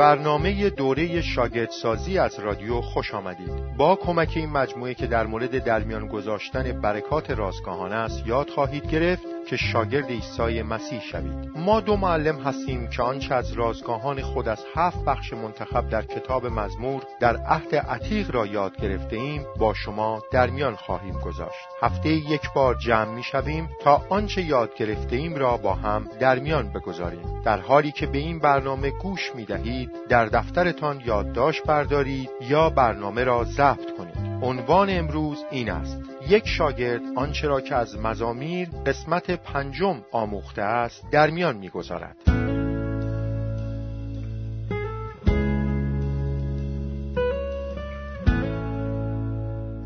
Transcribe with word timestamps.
برنامه 0.00 0.70
دوره 0.70 1.20
شاگردسازی 1.20 2.18
از 2.18 2.38
رادیو 2.38 2.80
خوش 2.80 3.14
آمدید. 3.14 3.76
با 3.76 3.96
کمک 3.96 4.32
این 4.36 4.50
مجموعه 4.50 4.94
که 4.94 5.06
در 5.06 5.26
مورد 5.26 5.64
درمیان 5.64 6.06
گذاشتن 6.06 6.80
برکات 6.80 7.30
رازگاهانه 7.30 7.94
است 7.94 8.26
یاد 8.26 8.50
خواهید 8.50 8.90
گرفت 8.90 9.22
که 9.50 9.56
شاگرد 9.56 10.10
عیسی 10.10 10.62
مسیح 10.62 11.00
شوید. 11.00 11.50
ما 11.56 11.80
دو 11.80 11.96
معلم 11.96 12.38
هستیم 12.38 12.88
که 12.88 13.02
آنچه 13.02 13.34
از 13.34 13.52
رازگاهان 13.52 14.22
خود 14.22 14.48
از 14.48 14.64
هفت 14.76 15.04
بخش 15.04 15.32
منتخب 15.32 15.88
در 15.88 16.02
کتاب 16.02 16.46
مزمور 16.46 17.02
در 17.20 17.36
عهد 17.36 17.74
عتیق 17.74 18.30
را 18.30 18.46
یاد 18.46 18.76
گرفته 18.76 19.16
ایم 19.16 19.46
با 19.58 19.74
شما 19.74 20.22
درمیان 20.32 20.74
خواهیم 20.74 21.18
گذاشت. 21.18 21.68
هفته 21.82 22.08
یک 22.08 22.52
بار 22.54 22.74
جمع 22.74 23.14
می 23.14 23.22
شویم 23.22 23.68
تا 23.80 24.02
آنچه 24.08 24.42
یاد 24.42 24.74
گرفته 24.74 25.16
ایم 25.16 25.34
را 25.34 25.56
با 25.56 25.74
هم 25.74 26.08
درمیان 26.20 26.72
بگذاریم. 26.72 27.42
در 27.44 27.60
حالی 27.60 27.92
که 27.92 28.06
به 28.06 28.18
این 28.18 28.38
برنامه 28.38 28.90
گوش 28.90 29.34
می 29.34 29.44
دهید 29.44 29.90
در 30.08 30.26
دفترتان 30.26 31.02
یادداشت 31.06 31.64
بردارید 31.64 32.30
یا 32.40 32.70
برنامه 32.70 33.24
را 33.24 33.44
ضبط 33.44 33.96
کنید. 33.98 34.42
عنوان 34.42 34.90
امروز 34.90 35.44
این 35.50 35.70
است 35.70 36.09
یک 36.30 36.48
شاگرد 36.48 37.02
آنچه 37.16 37.46
را 37.46 37.60
که 37.60 37.74
از 37.74 37.98
مزامیر 37.98 38.68
قسمت 38.86 39.30
پنجم 39.30 40.02
آموخته 40.12 40.62
است 40.62 41.10
در 41.12 41.30
میان 41.30 41.56
می‌گذارد. 41.56 42.16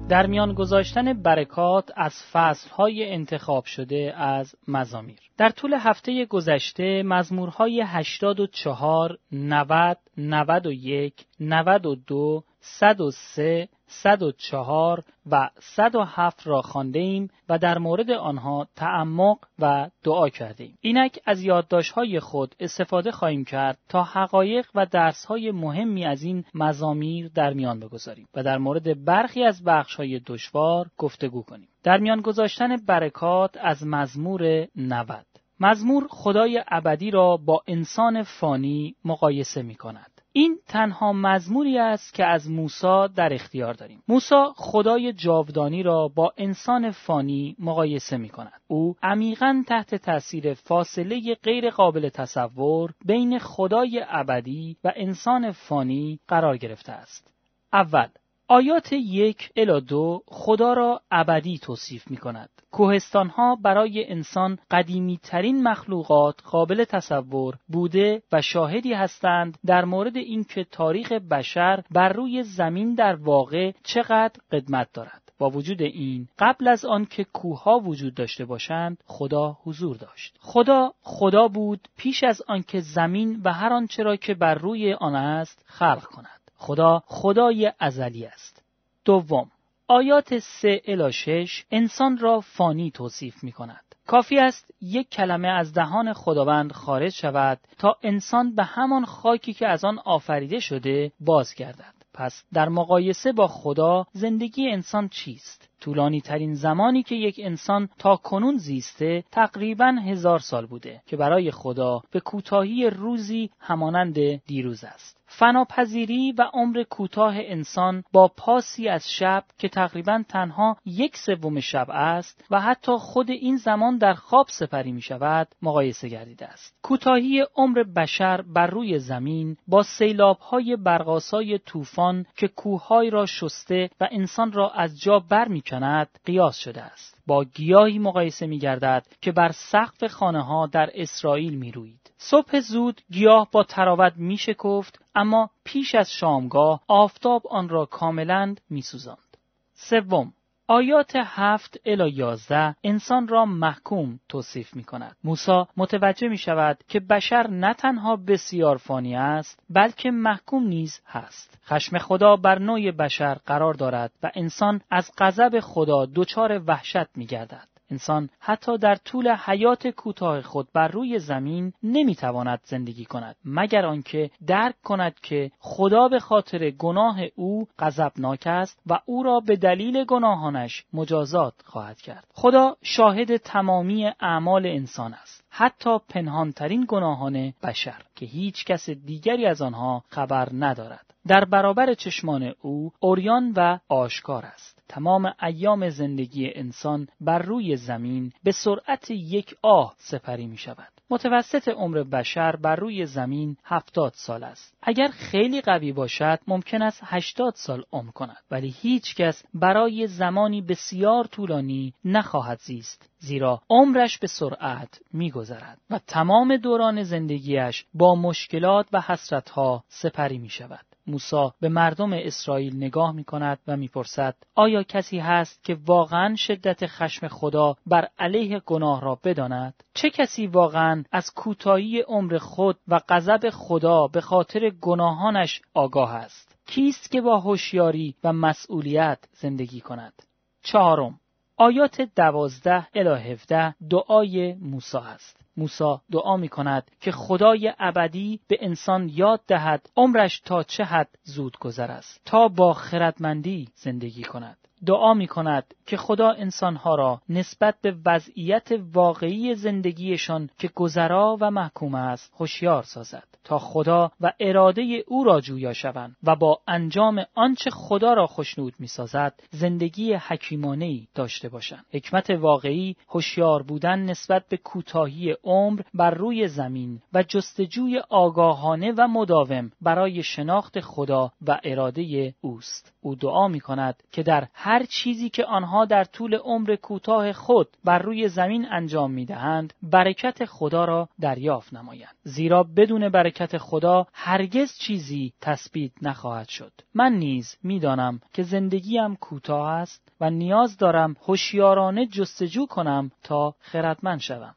در 0.09 0.27
میان 0.27 0.53
گذاشتن 0.53 1.13
برکات 1.13 1.91
از 1.97 2.13
فصلهای 2.33 3.11
انتخاب 3.11 3.65
شده 3.65 4.15
از 4.17 4.55
مزامیر. 4.69 5.19
در 5.39 5.51
طول 5.51 5.75
هفته 5.75 6.27
گذشته 6.27 7.03
مزمورهای 7.03 7.81
84, 7.81 9.19
90, 9.33 9.99
91, 10.17 11.15
92, 11.41 12.45
103, 12.61 13.69
104 14.03 15.05
و 15.31 15.51
107 15.61 16.47
را 16.47 16.63
خانده 16.63 16.99
ایم 16.99 17.31
و 17.49 17.59
در 17.59 17.79
مورد 17.79 18.11
آنها 18.11 18.67
تعمق 18.77 19.39
و 19.59 19.91
دعا 20.05 20.29
کردیم. 20.29 20.79
اینک 20.81 21.19
از 21.27 21.43
یادداشت‌های 21.43 22.21
خود 22.21 22.55
استفاده 22.61 23.13
خواهیم 23.13 23.45
کرد 23.45 23.79
تا 23.89 24.03
حقایق 24.03 24.67
و 24.75 24.87
درس‌های 24.87 25.51
مهمی 25.51 26.05
از 26.05 26.23
این 26.23 26.45
مزامیر 26.55 27.31
در 27.35 27.53
میان 27.53 27.81
بگذاریم 27.81 28.29
و 28.35 28.43
در 28.43 28.59
مورد 28.59 29.05
برخی 29.05 29.45
از 29.45 29.65
بخش‌های 29.65 30.21
دشوار 30.27 30.91
گفتگو 30.99 31.43
کنیم. 31.43 31.69
در 31.83 31.99
میان 31.99 32.21
گذاشتن 32.21 32.77
برکات 32.77 33.57
از 33.61 33.87
مزمور 33.87 34.67
90 34.77 35.27
مزمور 35.61 36.07
خدای 36.11 36.65
ابدی 36.69 37.11
را 37.11 37.37
با 37.37 37.63
انسان 37.67 38.23
فانی 38.23 38.97
مقایسه 39.05 39.63
می 39.63 39.75
کند. 39.75 40.14
این 40.37 40.59
تنها 40.69 41.13
مزموری 41.13 41.79
است 41.79 42.15
که 42.15 42.25
از 42.25 42.51
موسی 42.51 43.09
در 43.17 43.35
اختیار 43.35 43.75
داریم. 43.75 44.03
موسی 44.09 44.35
خدای 44.57 45.13
جاودانی 45.13 45.83
را 45.83 46.09
با 46.09 46.33
انسان 46.37 46.91
فانی 46.91 47.57
مقایسه 47.59 48.17
می 48.17 48.29
کند. 48.29 48.61
او 48.67 48.97
عمیقا 49.03 49.65
تحت 49.67 49.95
تاثیر 49.95 50.55
فاصله 50.55 51.37
غیر 51.43 51.71
قابل 51.71 52.09
تصور 52.09 52.91
بین 53.05 53.39
خدای 53.39 54.05
ابدی 54.09 54.77
و 54.85 54.93
انسان 54.97 55.53
فانی 55.53 56.21
قرار 56.29 56.57
گرفته 56.57 56.93
است. 56.93 57.35
اول 57.73 58.09
آیات 58.49 58.93
یک 58.93 59.51
الا 59.57 59.81
دو 59.81 60.23
خدا 60.27 60.73
را 60.73 61.01
ابدی 61.11 61.59
توصیف 61.59 62.11
می 62.11 62.17
کند. 62.17 62.51
کوهستان 62.71 63.29
ها 63.29 63.57
برای 63.57 64.11
انسان 64.11 64.59
قدیمی 64.71 65.19
ترین 65.23 65.63
مخلوقات 65.63 66.43
قابل 66.43 66.85
تصور 66.85 67.55
بوده 67.69 68.23
و 68.33 68.43
شاهدی 68.43 68.93
هستند 68.93 69.59
در 69.67 69.85
مورد 69.85 70.17
اینکه 70.17 70.65
تاریخ 70.65 71.13
بشر 71.13 71.83
بر 71.91 72.09
روی 72.09 72.43
زمین 72.43 72.95
در 72.95 73.15
واقع 73.15 73.73
چقدر 73.83 74.41
قدمت 74.53 74.89
دارد. 74.93 75.23
با 75.39 75.51
وجود 75.51 75.83
این 75.83 76.29
قبل 76.39 76.69
از 76.69 76.85
آن 76.85 77.05
که 77.05 77.25
کوهها 77.25 77.79
وجود 77.79 78.15
داشته 78.15 78.45
باشند 78.45 78.99
خدا 79.07 79.57
حضور 79.65 79.97
داشت 79.97 80.37
خدا 80.41 80.93
خدا 81.03 81.49
بود 81.49 81.89
پیش 81.97 82.25
از 82.25 82.43
آنکه 82.49 82.81
زمین 82.81 83.41
و 83.45 83.53
هر 83.53 83.73
آنچه 83.73 84.03
را 84.03 84.17
که 84.17 84.35
بر 84.35 84.55
روی 84.55 84.93
آن 84.93 85.15
است 85.15 85.65
خلق 85.67 86.05
کند 86.05 86.44
خدا 86.65 87.03
خدای 87.07 87.73
ازلی 87.79 88.27
است 88.27 88.63
دوم 89.05 89.51
آیات 89.89 90.39
سه 90.39 90.83
الا 90.87 91.11
شش 91.11 91.65
انسان 91.71 92.19
را 92.19 92.41
فانی 92.41 92.91
توصیف 92.91 93.45
می 93.45 93.53
کند. 93.53 93.95
کافی 94.07 94.39
است 94.39 94.71
یک 94.81 95.11
کلمه 95.11 95.49
از 95.49 95.73
دهان 95.73 96.13
خداوند 96.13 96.73
خارج 96.73 97.13
شود 97.13 97.61
تا 97.79 97.97
انسان 98.03 98.55
به 98.55 98.65
همان 98.65 99.05
خاکی 99.05 99.53
که 99.53 99.69
از 99.69 99.85
آن 99.85 99.99
آفریده 99.99 100.61
شده 100.61 101.13
بازگردد. 101.21 101.95
پس 102.15 102.45
در 102.53 102.69
مقایسه 102.69 103.33
با 103.33 103.47
خدا 103.47 104.07
زندگی 104.13 104.69
انسان 104.69 105.09
چیست؟ 105.09 105.69
طولانی 105.81 106.21
ترین 106.21 106.55
زمانی 106.55 107.03
که 107.03 107.15
یک 107.15 107.41
انسان 107.43 107.89
تا 107.99 108.17
کنون 108.17 108.57
زیسته 108.57 109.25
تقریبا 109.33 109.97
هزار 110.07 110.39
سال 110.39 110.67
بوده 110.67 111.03
که 111.07 111.17
برای 111.17 111.51
خدا 111.51 112.03
به 112.11 112.21
کوتاهی 112.21 112.91
روزی 112.91 113.51
همانند 113.61 114.45
دیروز 114.47 114.85
است. 114.85 115.24
فناپذیری 115.39 116.33
و 116.33 116.51
عمر 116.53 116.83
کوتاه 116.83 117.35
انسان 117.37 118.05
با 118.13 118.29
پاسی 118.29 118.89
از 118.89 119.11
شب 119.11 119.45
که 119.59 119.69
تقریبا 119.69 120.23
تنها 120.29 120.77
یک 120.85 121.17
سوم 121.17 121.61
شب 121.61 121.87
است 121.91 122.45
و 122.51 122.61
حتی 122.61 122.93
خود 122.99 123.31
این 123.31 123.57
زمان 123.57 123.99
در 123.99 124.15
خواب 124.15 124.47
سپری 124.49 124.93
می 124.93 125.03
شود 125.03 125.49
مقایسه 125.63 126.09
گردیده 126.09 126.47
است. 126.47 126.77
کوتاهی 126.83 127.47
عمر 127.57 127.83
بشر 127.83 128.43
بر 128.43 128.67
روی 128.67 128.99
زمین 128.99 129.57
با 129.69 129.83
سیلاب 129.83 130.39
های 130.39 130.77
برقاسای 130.77 131.59
طوفان 131.59 132.27
که 132.37 132.49
کوههای 132.49 133.11
را 133.11 133.27
شسته 133.27 133.91
و 134.01 134.09
انسان 134.11 134.53
را 134.53 134.71
از 134.71 135.01
جا 135.01 135.19
بر 135.19 135.49
می 135.49 135.61
کند 135.61 136.09
قیاس 136.25 136.57
شده 136.57 136.83
است. 136.83 137.23
با 137.27 137.45
گیاهی 137.45 137.99
مقایسه 137.99 138.47
می 138.47 138.59
گردد 138.59 139.07
که 139.21 139.33
بر 139.33 139.51
سقف 139.53 140.05
خانه 140.05 140.43
ها 140.43 140.67
در 140.67 140.91
اسرائیل 140.95 141.55
می 141.55 141.73
روید. 141.73 142.04
صبح 142.17 142.61
زود 142.61 143.01
گیاه 143.11 143.49
با 143.53 143.63
تراوت 143.63 144.13
می 144.17 144.37
شکفت 144.37 145.01
اما 145.15 145.51
پیش 145.65 145.95
از 145.95 146.13
شامگاه 146.13 146.81
آفتاب 146.89 147.47
آن 147.47 147.69
را 147.69 147.87
کاملا 147.87 148.55
می 148.71 148.83
سوزند. 148.83 149.37
سوم 149.73 150.33
آیات 150.67 151.13
هفت 151.17 151.81
الا 151.85 152.09
یازده 152.09 152.77
انسان 152.85 153.29
را 153.29 153.45
محکوم 153.45 154.21
توصیف 154.29 154.75
می 154.77 154.85
کند. 154.85 155.17
موسا 155.25 155.69
متوجه 155.77 156.29
می 156.29 156.39
شود 156.39 156.79
که 156.89 157.01
بشر 157.01 157.47
نه 157.51 157.75
تنها 157.75 158.17
بسیار 158.17 158.77
فانی 158.77 159.17
است 159.17 159.63
بلکه 159.71 160.11
محکوم 160.11 160.67
نیز 160.67 161.01
هست. 161.07 161.59
خشم 161.67 161.99
خدا 161.99 162.37
بر 162.37 162.59
نوع 162.59 162.91
بشر 162.91 163.35
قرار 163.35 163.75
دارد 163.75 164.13
و 164.23 164.31
انسان 164.35 164.81
از 164.91 165.11
غضب 165.19 165.61
خدا 165.61 166.07
دچار 166.15 166.63
وحشت 166.67 167.17
می 167.17 167.27
گردد. 167.27 167.74
انسان 167.91 168.29
حتی 168.41 168.79
در 168.79 168.95
طول 168.95 169.29
حیات 169.29 169.87
کوتاه 169.87 170.43
خود 170.43 170.69
بر 170.73 170.89
روی 170.89 171.19
زمین 171.19 171.73
نمی‌تواند 171.83 172.61
زندگی 172.65 173.05
کند 173.05 173.37
مگر 173.45 173.87
آنکه 173.87 174.31
درک 174.47 174.75
کند 174.83 175.15
که 175.21 175.51
خدا 175.59 176.09
به 176.09 176.19
خاطر 176.21 176.71
گناه 176.71 177.21
او 177.35 177.69
غضبناک 177.79 178.47
است 178.47 178.81
و 178.87 178.99
او 179.07 179.23
را 179.23 179.41
به 179.41 179.57
دلیل 179.57 180.05
گناهانش 180.05 180.85
مجازات 180.93 181.55
خواهد 181.65 182.01
کرد. 182.01 182.27
خدا 182.33 182.77
شاهد 182.83 183.37
تمامی 183.37 184.11
اعمال 184.21 184.67
انسان 184.67 185.15
است 185.15 185.45
حتی 185.51 185.99
پنهانترین 186.09 186.85
گناهان 186.89 187.53
بشر 187.63 188.03
که 188.15 188.27
هیچ 188.27 188.65
کس 188.65 188.91
دیگری 188.91 189.47
از 189.47 189.63
آنها 189.63 190.05
خبر 190.09 190.49
ندارد. 190.53 191.15
در 191.27 191.45
برابر 191.45 191.95
چشمان 191.95 192.55
او 192.63 192.93
اوریان 193.01 193.53
و 193.57 193.79
آشکار 193.89 194.45
است. 194.45 194.84
تمام 194.89 195.33
ایام 195.43 195.89
زندگی 195.89 196.51
انسان 196.55 197.09
بر 197.21 197.39
روی 197.39 197.77
زمین 197.77 198.33
به 198.45 198.53
سرعت 198.53 199.11
یک 199.11 199.55
آه 199.63 199.95
سپری 199.99 200.47
می 200.47 200.57
شود. 200.57 200.93
متوسط 201.11 201.69
عمر 201.69 202.03
بشر 202.03 202.57
بر 202.57 202.77
روی 202.77 203.07
زمین 203.07 203.57
هفتاد 203.65 204.13
سال 204.15 204.45
است. 204.45 204.75
اگر 204.83 205.09
خیلی 205.09 205.61
قوی 205.61 205.93
باشد 205.93 206.39
ممکن 206.47 206.83
است 206.83 207.01
هشتاد 207.05 207.55
سال 207.55 207.85
عمر 207.93 208.11
کند 208.11 208.43
ولی 208.51 208.75
هیچ 208.81 209.15
کس 209.15 209.45
برای 209.55 210.07
زمانی 210.07 210.63
بسیار 210.63 211.25
طولانی 211.25 211.95
نخواهد 212.05 212.59
زیست 212.59 213.11
زیرا 213.19 213.63
عمرش 213.71 214.19
به 214.19 214.27
سرعت 214.27 215.01
میگذرد 215.13 215.79
و 215.91 215.99
تمام 216.07 216.57
دوران 216.57 217.03
زندگیش 217.03 217.85
با 217.95 218.15
مشکلات 218.15 218.87
و 218.93 219.01
حسرتها 219.01 219.85
سپری 219.89 220.39
می 220.39 220.49
شود. 220.49 220.94
موسی 221.07 221.49
به 221.61 221.69
مردم 221.69 222.13
اسرائیل 222.13 222.77
نگاه 222.77 223.13
می 223.13 223.25
کند 223.25 223.59
و 223.67 223.77
می‌پرسد 223.77 224.37
آیا 224.55 224.83
کسی 224.83 225.19
هست 225.19 225.65
که 225.65 225.77
واقعا 225.87 226.35
شدت 226.37 226.87
خشم 226.87 227.29
خدا 227.29 227.77
بر 227.87 228.09
علیه 228.19 228.61
گناه 228.67 229.01
را 229.01 229.19
بداند؟ 229.25 229.75
چه 229.95 230.11
کسی 230.11 230.47
واقعا 230.47 231.05
از 231.13 231.35
کوتاهی 231.35 232.01
عمر 232.01 232.39
خود 232.39 232.79
و 232.89 233.01
غضب 233.09 233.51
خدا 233.51 234.07
به 234.07 234.21
خاطر 234.21 234.71
گناهانش 234.71 235.63
آگاه 235.75 236.15
است؟ 236.15 236.57
کیست 236.67 237.11
که 237.11 237.21
با 237.21 237.41
هوشیاری 237.41 238.15
و 238.25 238.33
مسئولیت 238.33 239.19
زندگی 239.33 239.81
کند؟ 239.81 240.23
چهارم 240.63 241.21
آیات 241.57 242.01
دوازده 242.17 242.87
الی 242.95 243.33
هفده 243.33 243.75
دعای 243.91 244.55
موسی 244.55 244.99
است. 244.99 245.44
موسی 245.57 245.97
دعا 246.13 246.37
می 246.37 246.49
کند 246.49 246.91
که 247.01 247.13
خدای 247.13 247.73
ابدی 247.79 248.41
به 248.49 248.59
انسان 248.61 249.09
یاد 249.09 249.41
دهد 249.47 249.91
عمرش 249.97 250.41
تا 250.41 250.63
چه 250.63 250.85
حد 250.85 251.09
زود 251.23 251.59
گذر 251.59 251.91
است 251.91 252.21
تا 252.25 252.49
با 252.49 252.73
خردمندی 252.73 253.69
زندگی 253.75 254.23
کند. 254.23 254.59
دعا 254.87 255.15
می 255.15 255.27
کند 255.27 255.75
که 255.87 255.97
خدا 255.97 256.31
انسانها 256.31 256.95
را 256.95 257.21
نسبت 257.29 257.75
به 257.83 257.97
وضعیت 258.07 258.69
واقعی 258.93 259.55
زندگیشان 259.55 260.51
که 260.59 260.71
گذرا 260.75 261.37
و 261.41 261.51
محکوم 261.51 261.95
است 261.95 262.33
هوشیار 262.39 262.83
سازد. 262.83 263.29
تا 263.45 263.59
خدا 263.59 264.11
و 264.21 264.33
اراده 264.41 265.05
او 265.07 265.25
را 265.25 265.41
جویا 265.41 265.73
شوند 265.73 266.17
و 266.23 266.37
با 266.37 266.61
انجام 266.69 267.25
آنچه 267.35 267.71
خدا 267.71 268.15
را 268.15 268.27
خوشنود 268.27 268.75
می 268.79 268.87
سازد 268.87 269.43
زندگی 269.51 270.15
حکیمانه 270.15 270.85
ای 270.85 271.07
داشته 271.15 271.49
باشند. 271.49 271.85
حکمت 271.93 272.31
واقعی 272.31 272.97
هوشیار 273.09 273.63
بودن 273.63 273.99
نسبت 273.99 274.45
به 274.49 274.57
کوتاهی 274.57 275.37
عمر 275.45 275.81
بر 275.95 276.11
روی 276.11 276.49
زمین 276.49 277.03
و 277.13 277.23
جستجوی 277.23 277.99
آگاهانه 278.11 278.93
و 278.97 279.09
مداوم 279.09 279.71
برای 279.81 280.23
شناخت 280.23 280.81
خدا 280.81 281.33
و 281.47 281.61
اراده 281.65 282.35
اوست. 282.41 282.93
او 283.01 283.15
دعا 283.15 283.49
می 283.49 283.61
کند 283.61 284.03
که 284.13 284.23
در 284.23 284.49
هر 284.55 284.85
چیزی 284.85 285.31
که 285.31 285.45
آنها 285.45 285.85
در 285.85 286.05
طول 286.05 286.35
عمر 286.35 286.77
کوتاه 286.77 287.33
خود 287.33 287.69
بر 287.85 287.99
روی 287.99 288.29
زمین 288.29 288.67
انجام 288.71 289.11
می 289.11 289.25
دهند 289.25 289.75
برکت 289.83 290.45
خدا 290.45 290.85
را 290.85 291.09
دریافت 291.21 291.75
نمایند. 291.75 292.15
زیرا 292.23 292.63
بدون 292.63 293.09
برکت 293.09 293.34
خدا 293.59 294.07
هرگز 294.13 294.73
چیزی 294.79 295.33
تثبیت 295.41 295.93
نخواهد 296.03 296.49
شد. 296.49 296.73
من 296.95 297.13
نیز 297.13 297.57
می‌دانم 297.63 298.21
که 298.33 298.43
زندگیم 298.43 299.17
کوتاه 299.17 299.69
است 299.69 300.09
و 300.21 300.31
نیاز 300.31 300.77
دارم 300.77 301.17
هوشیارانه 301.23 302.07
جستجو 302.07 302.67
کنم 302.67 303.11
تا 303.23 303.55
خردمند 303.61 304.21
شوم. 304.21 304.55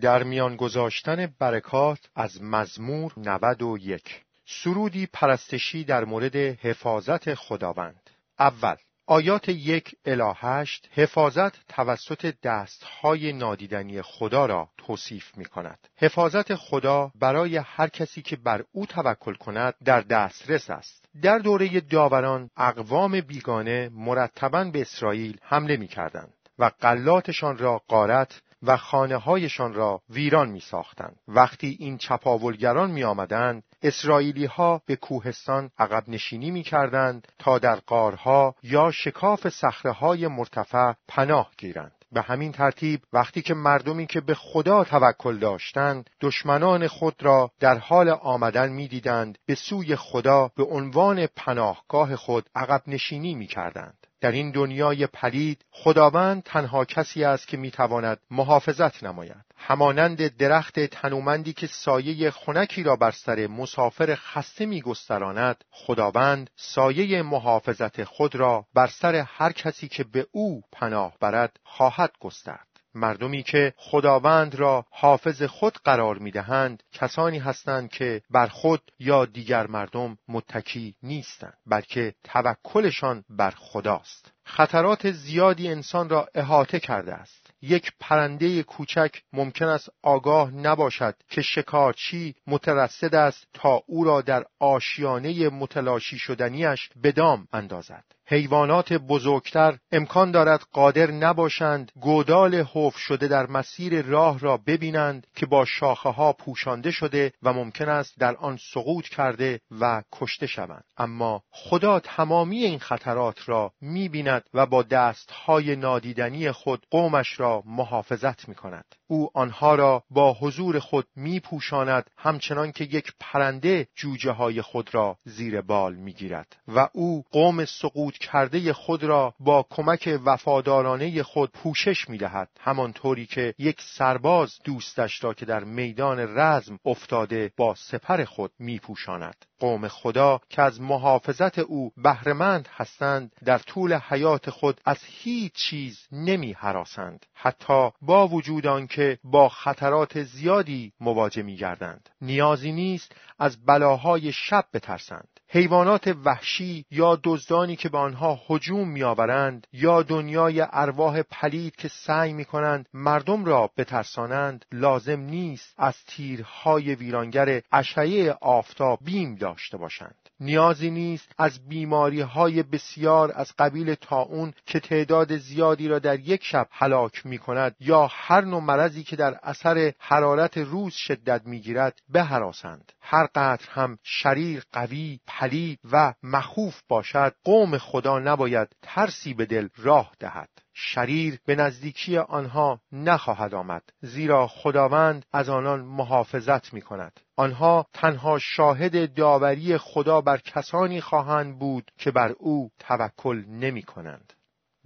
در 0.00 0.22
میان 0.22 0.56
گذاشتن 0.56 1.34
برکات 1.38 1.98
از 2.14 2.42
مزمور 2.42 3.12
91 3.16 4.02
سرودی 4.46 5.06
پرستشی 5.12 5.84
در 5.84 6.04
مورد 6.04 6.36
حفاظت 6.36 7.34
خداوند. 7.34 8.10
اول 8.38 8.76
آیات 9.10 9.48
یک 9.48 9.94
الی 10.04 10.32
هشت 10.36 10.88
حفاظت 10.92 11.66
توسط 11.68 12.34
دستهای 12.42 13.32
نادیدنی 13.32 14.02
خدا 14.02 14.46
را 14.46 14.68
توصیف 14.78 15.36
می 15.38 15.44
کند. 15.44 15.78
حفاظت 15.96 16.54
خدا 16.54 17.12
برای 17.14 17.56
هر 17.56 17.88
کسی 17.88 18.22
که 18.22 18.36
بر 18.36 18.64
او 18.72 18.86
توکل 18.86 19.34
کند 19.34 19.74
در 19.84 20.00
دسترس 20.00 20.70
است. 20.70 21.04
در 21.22 21.38
دوره 21.38 21.80
داوران 21.80 22.50
اقوام 22.56 23.20
بیگانه 23.20 23.90
مرتبا 23.92 24.64
به 24.64 24.80
اسرائیل 24.80 25.38
حمله 25.42 25.76
می 25.76 25.88
کردند 25.88 26.34
و 26.58 26.70
قلاتشان 26.80 27.58
را 27.58 27.82
قارت 27.88 28.42
و 28.62 28.76
خانه 28.76 29.16
هایشان 29.16 29.74
را 29.74 30.02
ویران 30.10 30.48
می 30.48 30.60
ساختند. 30.60 31.16
وقتی 31.28 31.76
این 31.80 31.98
چپاولگران 31.98 32.90
می 32.90 33.04
آمدند 33.04 33.62
اسرائیلی 33.82 34.44
ها 34.44 34.82
به 34.86 34.96
کوهستان 34.96 35.70
عقب 35.78 36.04
نشینی 36.08 36.50
می 36.50 36.62
کردند 36.62 37.28
تا 37.38 37.58
در 37.58 37.76
قارها 37.76 38.54
یا 38.62 38.90
شکاف 38.90 39.48
صخره 39.48 39.92
های 39.92 40.26
مرتفع 40.26 40.92
پناه 41.08 41.50
گیرند. 41.58 42.00
به 42.12 42.20
همین 42.22 42.52
ترتیب 42.52 43.00
وقتی 43.12 43.42
که 43.42 43.54
مردمی 43.54 44.06
که 44.06 44.20
به 44.20 44.34
خدا 44.34 44.84
توکل 44.84 45.38
داشتند 45.38 46.10
دشمنان 46.20 46.86
خود 46.86 47.14
را 47.22 47.50
در 47.60 47.78
حال 47.78 48.08
آمدن 48.08 48.72
می‌دیدند 48.72 49.38
به 49.46 49.54
سوی 49.54 49.96
خدا 49.96 50.50
به 50.56 50.64
عنوان 50.64 51.26
پناهگاه 51.26 52.16
خود 52.16 52.50
عقب 52.54 52.82
نشینی 52.86 53.34
می 53.34 53.46
کردند. 53.46 53.99
در 54.20 54.32
این 54.32 54.50
دنیای 54.50 55.06
پلید 55.06 55.64
خداوند 55.70 56.42
تنها 56.42 56.84
کسی 56.84 57.24
است 57.24 57.48
که 57.48 57.56
می‌تواند 57.56 58.18
محافظت 58.30 59.04
نماید. 59.04 59.44
همانند 59.56 60.36
درخت 60.36 60.80
تنومندی 60.80 61.52
که 61.52 61.66
سایه 61.66 62.30
خنکی 62.30 62.82
را 62.82 62.96
بر 62.96 63.10
سر 63.10 63.46
مسافر 63.46 64.14
خسته 64.14 64.66
میگستراند 64.66 65.64
خداوند 65.70 66.50
سایه 66.56 67.22
محافظت 67.22 68.04
خود 68.04 68.34
را 68.34 68.66
بر 68.74 68.86
سر 68.86 69.14
هر 69.14 69.52
کسی 69.52 69.88
که 69.88 70.04
به 70.04 70.26
او 70.32 70.62
پناه 70.72 71.14
برد 71.20 71.60
خواهد 71.64 72.12
گسترد. 72.20 72.69
مردمی 72.94 73.42
که 73.42 73.72
خداوند 73.76 74.54
را 74.54 74.84
حافظ 74.90 75.42
خود 75.42 75.78
قرار 75.84 76.18
می‌دهند 76.18 76.82
کسانی 76.92 77.38
هستند 77.38 77.90
که 77.90 78.22
بر 78.30 78.46
خود 78.46 78.82
یا 78.98 79.24
دیگر 79.24 79.66
مردم 79.66 80.18
متکی 80.28 80.94
نیستند 81.02 81.58
بلکه 81.66 82.14
توکلشان 82.24 83.24
بر 83.28 83.50
خداست. 83.50 84.32
خطرات 84.44 85.10
زیادی 85.10 85.68
انسان 85.68 86.08
را 86.08 86.28
احاطه 86.34 86.80
کرده 86.80 87.14
است. 87.14 87.50
یک 87.62 87.92
پرنده 88.00 88.62
کوچک 88.62 89.22
ممکن 89.32 89.64
است 89.64 89.88
آگاه 90.02 90.50
نباشد 90.50 91.14
که 91.28 91.42
شکارچی 91.42 92.34
مترصد 92.46 93.14
است 93.14 93.46
تا 93.54 93.82
او 93.86 94.04
را 94.04 94.20
در 94.20 94.44
آشیانه 94.58 95.48
متلاشی 95.48 96.18
شدنیش 96.18 96.88
به 97.02 97.12
دام 97.12 97.48
اندازد. 97.52 98.04
حیوانات 98.32 98.92
بزرگتر 98.92 99.78
امکان 99.92 100.30
دارد 100.30 100.60
قادر 100.72 101.10
نباشند 101.10 101.92
گودال 102.00 102.54
حف 102.54 102.96
شده 102.96 103.28
در 103.28 103.46
مسیر 103.46 104.02
راه 104.02 104.38
را 104.38 104.56
ببینند 104.56 105.26
که 105.34 105.46
با 105.46 105.64
شاخه 105.64 106.08
ها 106.08 106.32
پوشانده 106.32 106.90
شده 106.90 107.32
و 107.42 107.52
ممکن 107.52 107.88
است 107.88 108.18
در 108.18 108.36
آن 108.36 108.58
سقوط 108.74 109.08
کرده 109.08 109.60
و 109.80 110.02
کشته 110.12 110.46
شوند 110.46 110.84
اما 110.96 111.42
خدا 111.50 112.00
تمامی 112.00 112.64
این 112.64 112.78
خطرات 112.78 113.48
را 113.48 113.72
می‌بیند 113.80 114.44
و 114.54 114.66
با 114.66 114.82
دستهای 114.82 115.76
نادیدنی 115.76 116.52
خود 116.52 116.86
قومش 116.90 117.40
را 117.40 117.62
محافظت 117.66 118.48
می 118.48 118.54
کند. 118.54 118.84
او 119.06 119.30
آنها 119.34 119.74
را 119.74 120.02
با 120.10 120.32
حضور 120.32 120.78
خود 120.78 121.06
می 121.16 121.40
پوشاند 121.40 122.10
همچنان 122.16 122.72
که 122.72 122.84
یک 122.84 123.12
پرنده 123.20 123.88
جوجه 123.94 124.30
های 124.30 124.62
خود 124.62 124.94
را 124.94 125.18
زیر 125.24 125.60
بال 125.60 125.94
می 125.94 126.12
گیرد 126.12 126.56
و 126.68 126.88
او 126.92 127.24
قوم 127.30 127.64
سقوط 127.64 128.19
کرده 128.20 128.72
خود 128.72 129.04
را 129.04 129.34
با 129.40 129.66
کمک 129.70 130.20
وفادارانه 130.24 131.22
خود 131.22 131.50
پوشش 131.50 132.08
می 132.08 132.18
دهد 132.18 132.48
همانطوری 132.60 133.26
که 133.26 133.54
یک 133.58 133.76
سرباز 133.80 134.58
دوستش 134.64 135.24
را 135.24 135.34
که 135.34 135.46
در 135.46 135.64
میدان 135.64 136.38
رزم 136.38 136.78
افتاده 136.84 137.52
با 137.56 137.74
سپر 137.74 138.24
خود 138.24 138.52
می 138.58 138.78
پوشاند. 138.78 139.44
قوم 139.60 139.88
خدا 139.88 140.40
که 140.48 140.62
از 140.62 140.80
محافظت 140.80 141.58
او 141.58 141.92
بهرهمند 141.96 142.68
هستند 142.76 143.32
در 143.44 143.58
طول 143.58 143.94
حیات 143.94 144.50
خود 144.50 144.80
از 144.84 144.98
هیچ 145.04 145.52
چیز 145.52 146.08
نمی 146.12 146.52
حراسند 146.52 147.26
حتی 147.34 147.90
با 148.02 148.28
وجود 148.28 148.66
آنکه 148.66 149.18
با 149.24 149.48
خطرات 149.48 150.22
زیادی 150.22 150.92
مواجه 151.00 151.42
می 151.42 151.56
گردند 151.56 152.08
نیازی 152.20 152.72
نیست 152.72 153.12
از 153.38 153.64
بلاهای 153.64 154.32
شب 154.32 154.64
بترسند. 154.74 155.28
حیوانات 155.52 156.16
وحشی 156.24 156.84
یا 156.90 157.20
دزدانی 157.24 157.76
که 157.76 157.88
به 157.88 157.98
آنها 157.98 158.40
هجوم 158.48 158.88
میآورند 158.88 159.66
یا 159.72 160.02
دنیای 160.02 160.66
ارواح 160.72 161.22
پلید 161.22 161.76
که 161.76 161.88
سعی 161.88 162.32
می 162.32 162.44
کنند 162.44 162.88
مردم 162.94 163.44
را 163.44 163.70
بترسانند 163.76 164.64
لازم 164.72 165.20
نیست 165.20 165.74
از 165.78 166.04
تیرهای 166.06 166.94
ویرانگر 166.94 167.62
اشعه 167.72 168.32
آفتاب 168.40 168.98
بیم 169.04 169.34
داشته 169.34 169.76
باشند. 169.76 170.29
نیازی 170.40 170.90
نیست 170.90 171.32
از 171.38 171.68
بیماری 171.68 172.20
های 172.20 172.62
بسیار 172.62 173.32
از 173.34 173.52
قبیل 173.58 173.94
تاون 173.94 174.52
که 174.66 174.80
تعداد 174.80 175.36
زیادی 175.36 175.88
را 175.88 175.98
در 175.98 176.20
یک 176.20 176.44
شب 176.44 176.68
هلاک 176.70 177.26
می 177.26 177.38
کند 177.38 177.76
یا 177.80 178.06
هر 178.10 178.44
نوع 178.44 178.62
مرضی 178.62 179.02
که 179.02 179.16
در 179.16 179.38
اثر 179.42 179.92
حرارت 179.98 180.58
روز 180.58 180.92
شدت 180.92 181.42
می 181.46 181.60
گیرد 181.60 181.98
بهراسند. 182.08 182.92
هر 183.00 183.26
قدر 183.26 183.64
هم 183.70 183.98
شریر 184.02 184.62
قوی 184.72 185.20
پلید 185.26 185.80
و 185.92 186.14
مخوف 186.22 186.82
باشد 186.88 187.34
قوم 187.44 187.78
خدا 187.78 188.18
نباید 188.18 188.68
ترسی 188.82 189.34
به 189.34 189.46
دل 189.46 189.68
راه 189.76 190.12
دهد. 190.18 190.48
شریر 190.82 191.38
به 191.46 191.54
نزدیکی 191.54 192.18
آنها 192.18 192.80
نخواهد 192.92 193.54
آمد 193.54 193.82
زیرا 194.00 194.46
خداوند 194.46 195.26
از 195.32 195.48
آنان 195.48 195.80
محافظت 195.80 196.74
می 196.74 196.82
کند 196.82 197.20
آنها 197.36 197.86
تنها 197.92 198.38
شاهد 198.38 199.14
داوری 199.14 199.78
خدا 199.78 200.20
بر 200.20 200.36
کسانی 200.36 201.00
خواهند 201.00 201.58
بود 201.58 201.90
که 201.98 202.10
بر 202.10 202.34
او 202.38 202.70
توکل 202.78 203.44
نمی 203.48 203.82
کنند 203.82 204.32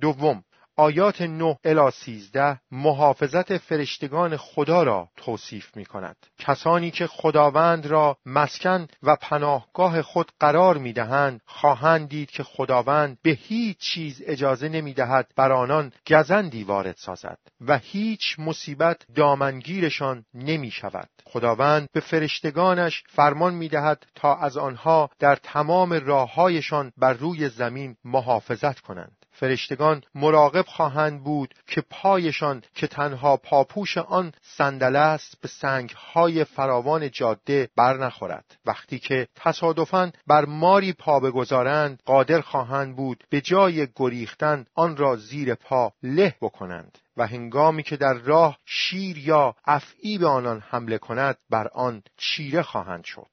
دوم 0.01 0.45
آیات 0.77 1.23
9 1.23 1.59
الی 1.65 1.91
13 1.91 2.61
محافظت 2.71 3.59
فرشتگان 3.59 4.37
خدا 4.37 4.83
را 4.83 5.09
توصیف 5.17 5.77
می 5.77 5.85
کند. 5.85 6.17
کسانی 6.39 6.91
که 6.91 7.07
خداوند 7.07 7.87
را 7.87 8.17
مسکن 8.27 8.87
و 9.03 9.17
پناهگاه 9.17 10.03
خود 10.03 10.33
قرار 10.41 10.79
می 10.79 10.93
دهند 10.93 11.41
خواهند 11.47 12.09
دید 12.09 12.31
که 12.31 12.43
خداوند 12.43 13.19
به 13.23 13.31
هیچ 13.31 13.79
چیز 13.79 14.23
اجازه 14.27 14.69
نمی 14.69 14.95
دهد 14.95 15.33
بر 15.37 15.53
آنان 15.53 15.93
گزندی 16.07 16.65
وارد 16.65 16.97
سازد 16.97 17.39
و 17.61 17.79
هیچ 17.79 18.37
مصیبت 18.39 19.07
دامنگیرشان 19.15 20.25
نمی 20.35 20.71
شود. 20.71 21.09
خداوند 21.25 21.89
به 21.93 22.01
فرشتگانش 22.01 23.03
فرمان 23.09 23.55
می 23.55 23.69
دهد 23.69 24.07
تا 24.15 24.37
از 24.37 24.57
آنها 24.57 25.11
در 25.19 25.37
تمام 25.37 25.93
راههایشان 25.93 26.93
بر 26.97 27.13
روی 27.13 27.49
زمین 27.49 27.97
محافظت 28.05 28.81
کنند. 28.81 29.24
فرشتگان 29.35 30.03
مراقب 30.15 30.65
خواهند 30.67 31.25
بود 31.25 31.55
که 31.67 31.81
پایشان 31.91 32.63
که 32.75 32.87
تنها 32.87 33.37
پاپوش 33.37 33.99
آن 33.99 34.33
صندل 34.43 34.97
است 34.97 35.41
به 35.41 35.49
سنگهای 35.49 36.45
فراوان 36.45 37.11
جاده 37.11 37.69
برنخورد 37.77 38.57
وقتی 38.67 38.99
که 38.99 39.29
تصادفاً 39.35 40.13
بر 40.27 40.45
ماری 40.45 40.93
پا 40.93 41.21
بگذارند 41.21 42.03
قادر 42.05 42.41
خواهند 42.41 42.97
بود 42.97 43.25
به 43.31 43.41
جای 43.41 43.89
گریختن 43.97 44.67
آن 44.75 44.97
را 44.97 45.17
زیر 45.17 45.55
پا 45.55 45.93
له 46.03 46.35
بکنند 46.41 46.99
و 47.17 47.27
هنگامی 47.27 47.83
که 47.83 47.97
در 47.97 48.15
راه 48.15 48.59
شیر 48.67 49.19
یا 49.19 49.55
افعی 49.65 50.19
به 50.19 50.27
آنان 50.27 50.63
حمله 50.69 50.99
کند 50.99 51.37
بر 51.51 51.69
آن 51.69 52.03
چیره 52.17 52.63
خواهند 52.63 53.05
شد. 53.05 53.31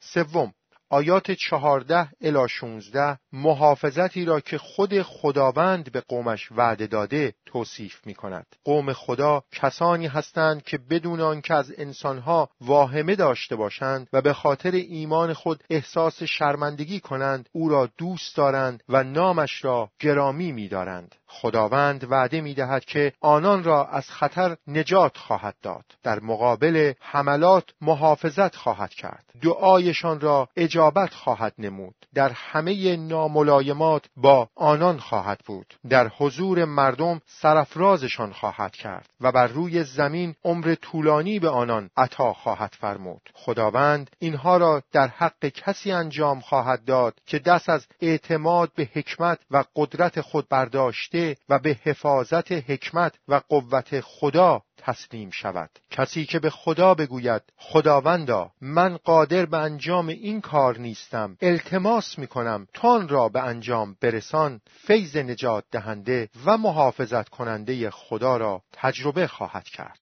سوم 0.00 0.54
آیات 0.90 1.30
چهارده 1.30 2.08
الا 2.20 2.46
شونزده 2.46 3.18
محافظتی 3.32 4.24
را 4.24 4.40
که 4.40 4.58
خود 4.58 5.02
خداوند 5.02 5.92
به 5.92 6.00
قومش 6.00 6.52
وعده 6.52 6.86
داده 6.86 7.34
توصیف 7.46 8.06
می 8.06 8.14
کند. 8.14 8.46
قوم 8.64 8.92
خدا 8.92 9.42
کسانی 9.52 10.06
هستند 10.06 10.62
که 10.62 10.78
بدون 10.90 11.20
آنکه 11.20 11.54
از 11.54 11.72
انسانها 11.78 12.48
واهمه 12.60 13.16
داشته 13.16 13.56
باشند 13.56 14.08
و 14.12 14.22
به 14.22 14.32
خاطر 14.32 14.70
ایمان 14.70 15.32
خود 15.32 15.64
احساس 15.70 16.22
شرمندگی 16.22 17.00
کنند 17.00 17.48
او 17.52 17.68
را 17.68 17.88
دوست 17.98 18.36
دارند 18.36 18.82
و 18.88 19.02
نامش 19.02 19.64
را 19.64 19.90
گرامی 20.00 20.52
می 20.52 20.68
دارند. 20.68 21.14
خداوند 21.30 22.10
وعده 22.10 22.40
می 22.40 22.54
دهد 22.54 22.84
که 22.84 23.12
آنان 23.20 23.64
را 23.64 23.86
از 23.86 24.10
خطر 24.10 24.56
نجات 24.66 25.16
خواهد 25.16 25.56
داد. 25.62 25.84
در 26.02 26.20
مقابل 26.20 26.92
حملات 27.00 27.64
محافظت 27.80 28.56
خواهد 28.56 28.90
کرد. 28.90 29.24
دعایشان 29.42 30.20
را 30.20 30.48
اجابت 30.56 31.14
خواهد 31.14 31.54
نمود. 31.58 31.94
در 32.14 32.28
همه 32.34 32.96
ناملایمات 32.96 34.04
با 34.16 34.48
آنان 34.56 34.98
خواهد 34.98 35.40
بود. 35.46 35.74
در 35.88 36.08
حضور 36.08 36.64
مردم 36.64 37.20
سرفرازشان 37.26 38.32
خواهد 38.32 38.72
کرد 38.72 39.08
و 39.20 39.32
بر 39.32 39.46
روی 39.46 39.84
زمین 39.84 40.34
عمر 40.44 40.74
طولانی 40.74 41.38
به 41.38 41.48
آنان 41.48 41.90
عطا 41.96 42.32
خواهد 42.32 42.74
فرمود. 42.80 43.30
خداوند 43.34 44.10
اینها 44.18 44.56
را 44.56 44.82
در 44.92 45.06
حق 45.06 45.46
کسی 45.46 45.92
انجام 45.92 46.40
خواهد 46.40 46.84
داد 46.84 47.14
که 47.26 47.38
دست 47.38 47.68
از 47.68 47.86
اعتماد 48.00 48.70
به 48.74 48.88
حکمت 48.92 49.38
و 49.50 49.64
قدرت 49.76 50.20
خود 50.20 50.48
برداشته 50.48 51.19
و 51.48 51.58
به 51.58 51.78
حفاظت 51.82 52.52
حکمت 52.52 53.14
و 53.28 53.40
قوت 53.48 54.00
خدا 54.00 54.62
تسلیم 54.76 55.30
شود. 55.30 55.70
کسی 55.90 56.24
که 56.24 56.38
به 56.38 56.50
خدا 56.50 56.94
بگوید 56.94 57.42
خداوندا 57.56 58.50
من 58.60 58.96
قادر 58.96 59.46
به 59.46 59.56
انجام 59.56 60.08
این 60.08 60.40
کار 60.40 60.78
نیستم 60.78 61.36
التماس 61.42 62.18
می 62.18 62.26
کنم 62.26 62.66
تان 62.74 63.08
را 63.08 63.28
به 63.28 63.40
انجام 63.42 63.96
برسان 64.00 64.60
فیض 64.66 65.16
نجات 65.16 65.64
دهنده 65.72 66.28
و 66.46 66.56
محافظت 66.56 67.28
کننده 67.28 67.90
خدا 67.90 68.36
را 68.36 68.62
تجربه 68.72 69.26
خواهد 69.26 69.64
کرد. 69.64 69.98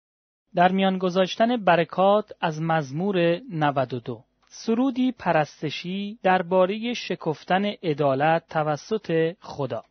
در 0.54 0.72
میان 0.72 0.98
گذاشتن 0.98 1.64
برکات 1.64 2.32
از 2.40 2.62
مزمور 2.62 3.40
92 3.50 4.24
سرودی 4.50 5.12
پرستشی 5.12 6.18
درباره 6.22 6.94
شکفتن 6.94 7.64
عدالت 7.64 8.48
توسط 8.48 9.36
خدا. 9.40 9.84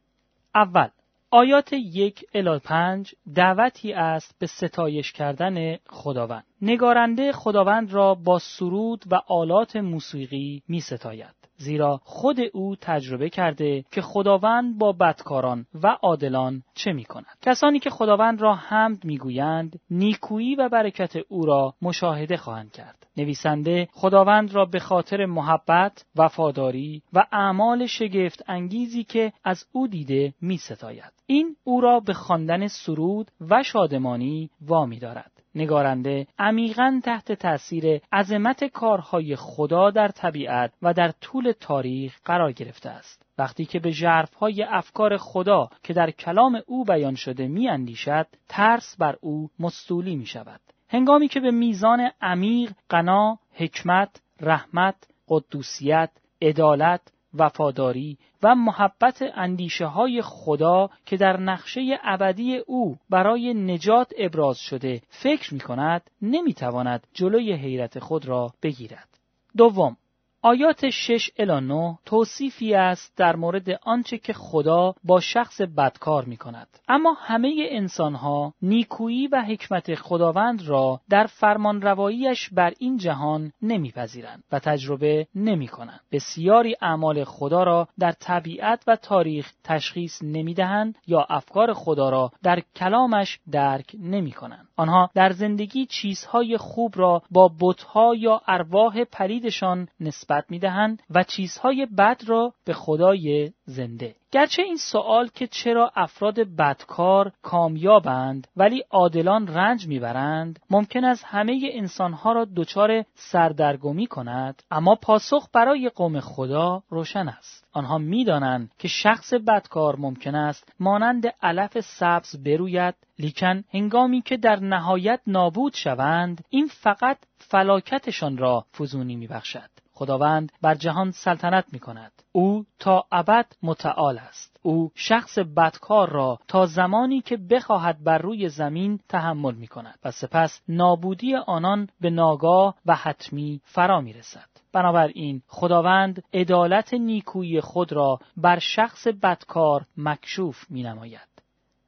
اول 0.56 0.88
آیات 1.32 1.74
یک 1.74 2.26
الی 2.34 2.60
پنج 2.60 3.16
دعوتی 3.36 3.94
است 3.94 4.36
به 4.40 4.48
ستایش 4.48 5.12
کردن 5.12 5.76
خداوند. 5.76 6.46
نگارنده 6.62 7.32
خداوند 7.32 7.94
را 7.94 8.16
با 8.16 8.40
سرود 8.40 9.04
و 9.12 9.16
آلات 9.28 9.76
موسیقی 9.76 10.64
می 10.68 10.80
ستاید. 10.80 11.37
زیرا 11.58 12.02
خود 12.04 12.38
او 12.54 12.76
تجربه 12.82 13.30
کرده 13.30 13.86
که 13.92 14.02
خداوند 14.02 14.78
با 14.78 14.92
بدکاران 14.92 15.66
و 15.84 15.88
عادلان 15.88 16.64
چه 16.74 16.94
می 16.94 17.04
کند. 17.04 17.38
کسانی 17.42 17.80
که 17.80 17.90
خداوند 17.90 18.42
را 18.42 18.56
حمد 18.56 19.06
می 19.06 19.18
گویند 19.18 19.80
نیکویی 19.90 20.56
و 20.56 20.70
برکت 20.70 21.14
او 21.30 21.46
را 21.46 21.74
مشاهده 21.82 22.38
خواهند 22.38 22.72
کرد. 22.72 23.08
نویسنده 23.18 23.88
خداوند 23.92 24.56
را 24.56 24.66
به 24.66 24.80
خاطر 24.80 25.26
محبت، 25.26 26.06
وفاداری 26.16 27.02
و 27.14 27.26
اعمال 27.32 27.86
شگفت 27.86 28.44
انگیزی 28.48 29.04
که 29.04 29.34
از 29.44 29.66
او 29.72 29.88
دیده 29.88 30.34
می 30.42 30.58
ستاید. 30.58 31.14
این 31.26 31.56
او 31.64 31.82
را 31.82 32.00
به 32.00 32.14
خواندن 32.14 32.68
سرود 32.68 33.32
و 33.50 33.64
شادمانی 33.64 34.50
وامی 34.62 35.00
دارد. 35.00 35.32
نگارنده 35.58 36.28
عمیقا 36.40 37.02
تحت 37.04 37.32
تأثیر 37.32 38.02
عظمت 38.12 38.64
کارهای 38.64 39.36
خدا 39.36 39.92
در 39.92 40.08
طبیعت 40.08 40.74
و 40.82 40.94
در 40.94 41.12
طول 41.22 41.54
تاریخ 41.60 42.20
قرار 42.26 42.52
گرفته 42.52 42.90
است. 42.90 43.26
وقتی 43.38 43.66
که 43.66 43.80
به 43.80 43.92
ژرفهای 43.92 44.64
افکار 44.64 45.18
خدا 45.18 45.70
که 45.84 45.94
در 45.94 46.12
کلام 46.12 46.62
او 46.68 46.86
بیان 46.86 47.16
شده 47.16 47.48
می 47.48 47.70
اندیشد، 47.70 48.28
ترس 48.50 48.96
بر 49.00 49.16
او 49.22 49.50
مستولی 49.60 50.16
می 50.16 50.26
شود. 50.26 50.62
هنگامی 50.90 51.28
که 51.28 51.40
به 51.40 51.52
میزان 51.52 52.12
عمیق، 52.22 52.72
قنا، 52.90 53.40
حکمت، 53.54 54.22
رحمت، 54.42 54.96
قدوسیت، 55.28 56.10
عدالت، 56.42 57.02
وفاداری 57.39 58.17
و 58.44 58.56
محبت 58.56 59.24
اندیشه 59.36 59.86
های 59.86 60.22
خدا 60.22 60.89
که 61.06 61.17
در 61.17 61.38
نقشه 61.38 62.00
ابدی 62.03 62.58
او 62.58 62.98
برای 63.10 63.53
نجات 63.53 64.12
ابراز 64.17 64.58
شده 64.58 65.01
فکر 65.10 65.53
می 65.53 65.60
کند 65.60 66.01
نمی 66.22 66.53
تواند 66.53 67.08
جلوی 67.13 67.53
حیرت 67.53 68.00
خود 68.00 68.25
را 68.25 68.53
بگیرد. 68.63 69.10
دوم 69.58 69.98
آیات 70.41 70.89
6 70.89 71.29
الی 71.38 71.67
9 71.67 71.98
توصیفی 72.06 72.75
است 72.75 73.17
در 73.17 73.36
مورد 73.36 73.70
آنچه 73.84 74.17
که 74.17 74.34
خدا 74.34 74.94
با 75.03 75.20
شخص 75.20 75.62
بدکار 75.62 76.25
می 76.25 76.38
کند. 76.38 76.67
اما 76.88 77.13
همه 77.20 77.67
انسانها 77.70 78.53
نیکویی 78.62 79.27
و 79.27 79.41
حکمت 79.41 79.96
خداوند 79.96 80.67
را 80.67 81.01
در 81.10 81.25
فرمان 81.25 81.82
رواییش 81.82 82.50
بر 82.50 82.74
این 82.79 82.98
جهان 82.98 83.51
نمیپذیرند 83.62 84.44
و 84.51 84.60
تجربه 84.60 85.27
نمی 85.36 85.67
کنند. 85.67 86.01
بسیاری 86.12 86.75
اعمال 86.82 87.24
خدا 87.24 87.63
را 87.63 87.88
در 88.00 88.12
طبیعت 88.12 88.84
و 88.88 88.96
تاریخ 88.96 89.51
تشخیص 89.63 90.24
نمی 90.24 90.53
دهند 90.53 90.98
یا 91.08 91.25
افکار 91.29 91.74
خدا 91.74 92.10
را 92.10 92.32
در 92.44 92.62
کلامش 92.75 93.39
درک 93.51 93.96
نمی 94.00 94.32
کنند. 94.32 94.67
آنها 94.75 95.10
در 95.15 95.32
زندگی 95.32 95.86
چیزهای 95.86 96.58
خوب 96.58 96.94
را 96.96 97.22
با 97.32 97.51
بتها 97.62 98.15
یا 98.15 98.41
ارواح 98.48 99.03
پلیدشان 99.03 99.88
نسبت 100.00 100.27
نسبت 100.30 100.46
می‌دهند 100.50 101.04
و 101.10 101.24
چیزهای 101.24 101.86
بد 101.86 102.22
را 102.28 102.54
به 102.66 102.74
خدای 102.74 103.52
زنده. 103.66 104.16
گرچه 104.32 104.62
این 104.62 104.78
سوال 104.78 105.28
که 105.28 105.48
چرا 105.48 105.92
افراد 105.96 106.40
بدکار 106.40 107.32
کامیابند 107.42 108.48
ولی 108.58 108.84
عادلان 108.90 109.48
رنج 109.48 109.88
می‌برند 109.88 110.60
ممکن 110.70 111.04
است 111.04 111.26
همه 111.28 111.70
انسانها 111.74 112.32
را 112.32 112.48
دچار 112.56 113.04
سردرگمی 113.16 114.08
کند 114.08 114.64
اما 114.72 114.96
پاسخ 114.96 115.50
برای 115.54 115.90
قوم 115.96 116.20
خدا 116.20 116.84
روشن 116.90 117.28
است. 117.28 117.68
آنها 117.74 117.98
می‌دانند 117.98 118.72
که 118.80 118.88
شخص 118.88 119.34
بدکار 119.34 119.96
ممکن 119.96 120.36
است 120.36 120.74
مانند 120.80 121.28
علف 121.42 121.80
سبز 121.80 122.44
بروید 122.44 122.96
لیکن 123.20 123.64
هنگامی 123.74 124.22
که 124.22 124.38
در 124.38 124.60
نهایت 124.60 125.20
نابود 125.28 125.74
شوند 125.74 126.44
این 126.50 126.68
فقط 126.68 127.18
فلاکتشان 127.38 128.38
را 128.38 128.66
فزونی 128.80 129.16
میبخشد. 129.16 129.87
خداوند 129.98 130.51
بر 130.62 130.75
جهان 130.75 131.12
سلطنت 131.12 131.66
می 131.72 131.80
کند. 131.80 132.12
او 132.32 132.66
تا 132.80 133.06
ابد 133.12 133.46
متعال 133.63 134.18
است. 134.18 134.60
او 134.62 134.92
شخص 134.96 135.39
بدکار 135.39 136.10
را 136.10 136.39
تا 136.48 136.66
زمانی 136.66 137.22
که 137.22 137.38
بخواهد 137.38 138.04
بر 138.04 138.18
روی 138.18 138.50
زمین 138.50 139.00
تحمل 139.10 139.56
می 139.56 139.68
کند 139.68 140.00
و 140.06 140.12
سپس 140.12 140.62
نابودی 140.68 141.36
آنان 141.36 141.89
به 142.01 142.10
ناگاه 142.10 142.75
و 142.86 142.96
حتمی 142.96 143.62
فرا 143.63 144.01
می 144.01 144.13
رسد. 144.13 144.50
بنابراین 144.74 145.42
خداوند 145.48 146.24
عدالت 146.34 146.94
نیکویی 146.94 147.62
خود 147.62 147.94
را 147.94 148.20
بر 148.38 148.60
شخص 148.60 149.08
بدکار 149.08 149.86
مکشوف 149.98 150.66
می 150.70 150.84
نماید. 150.84 151.30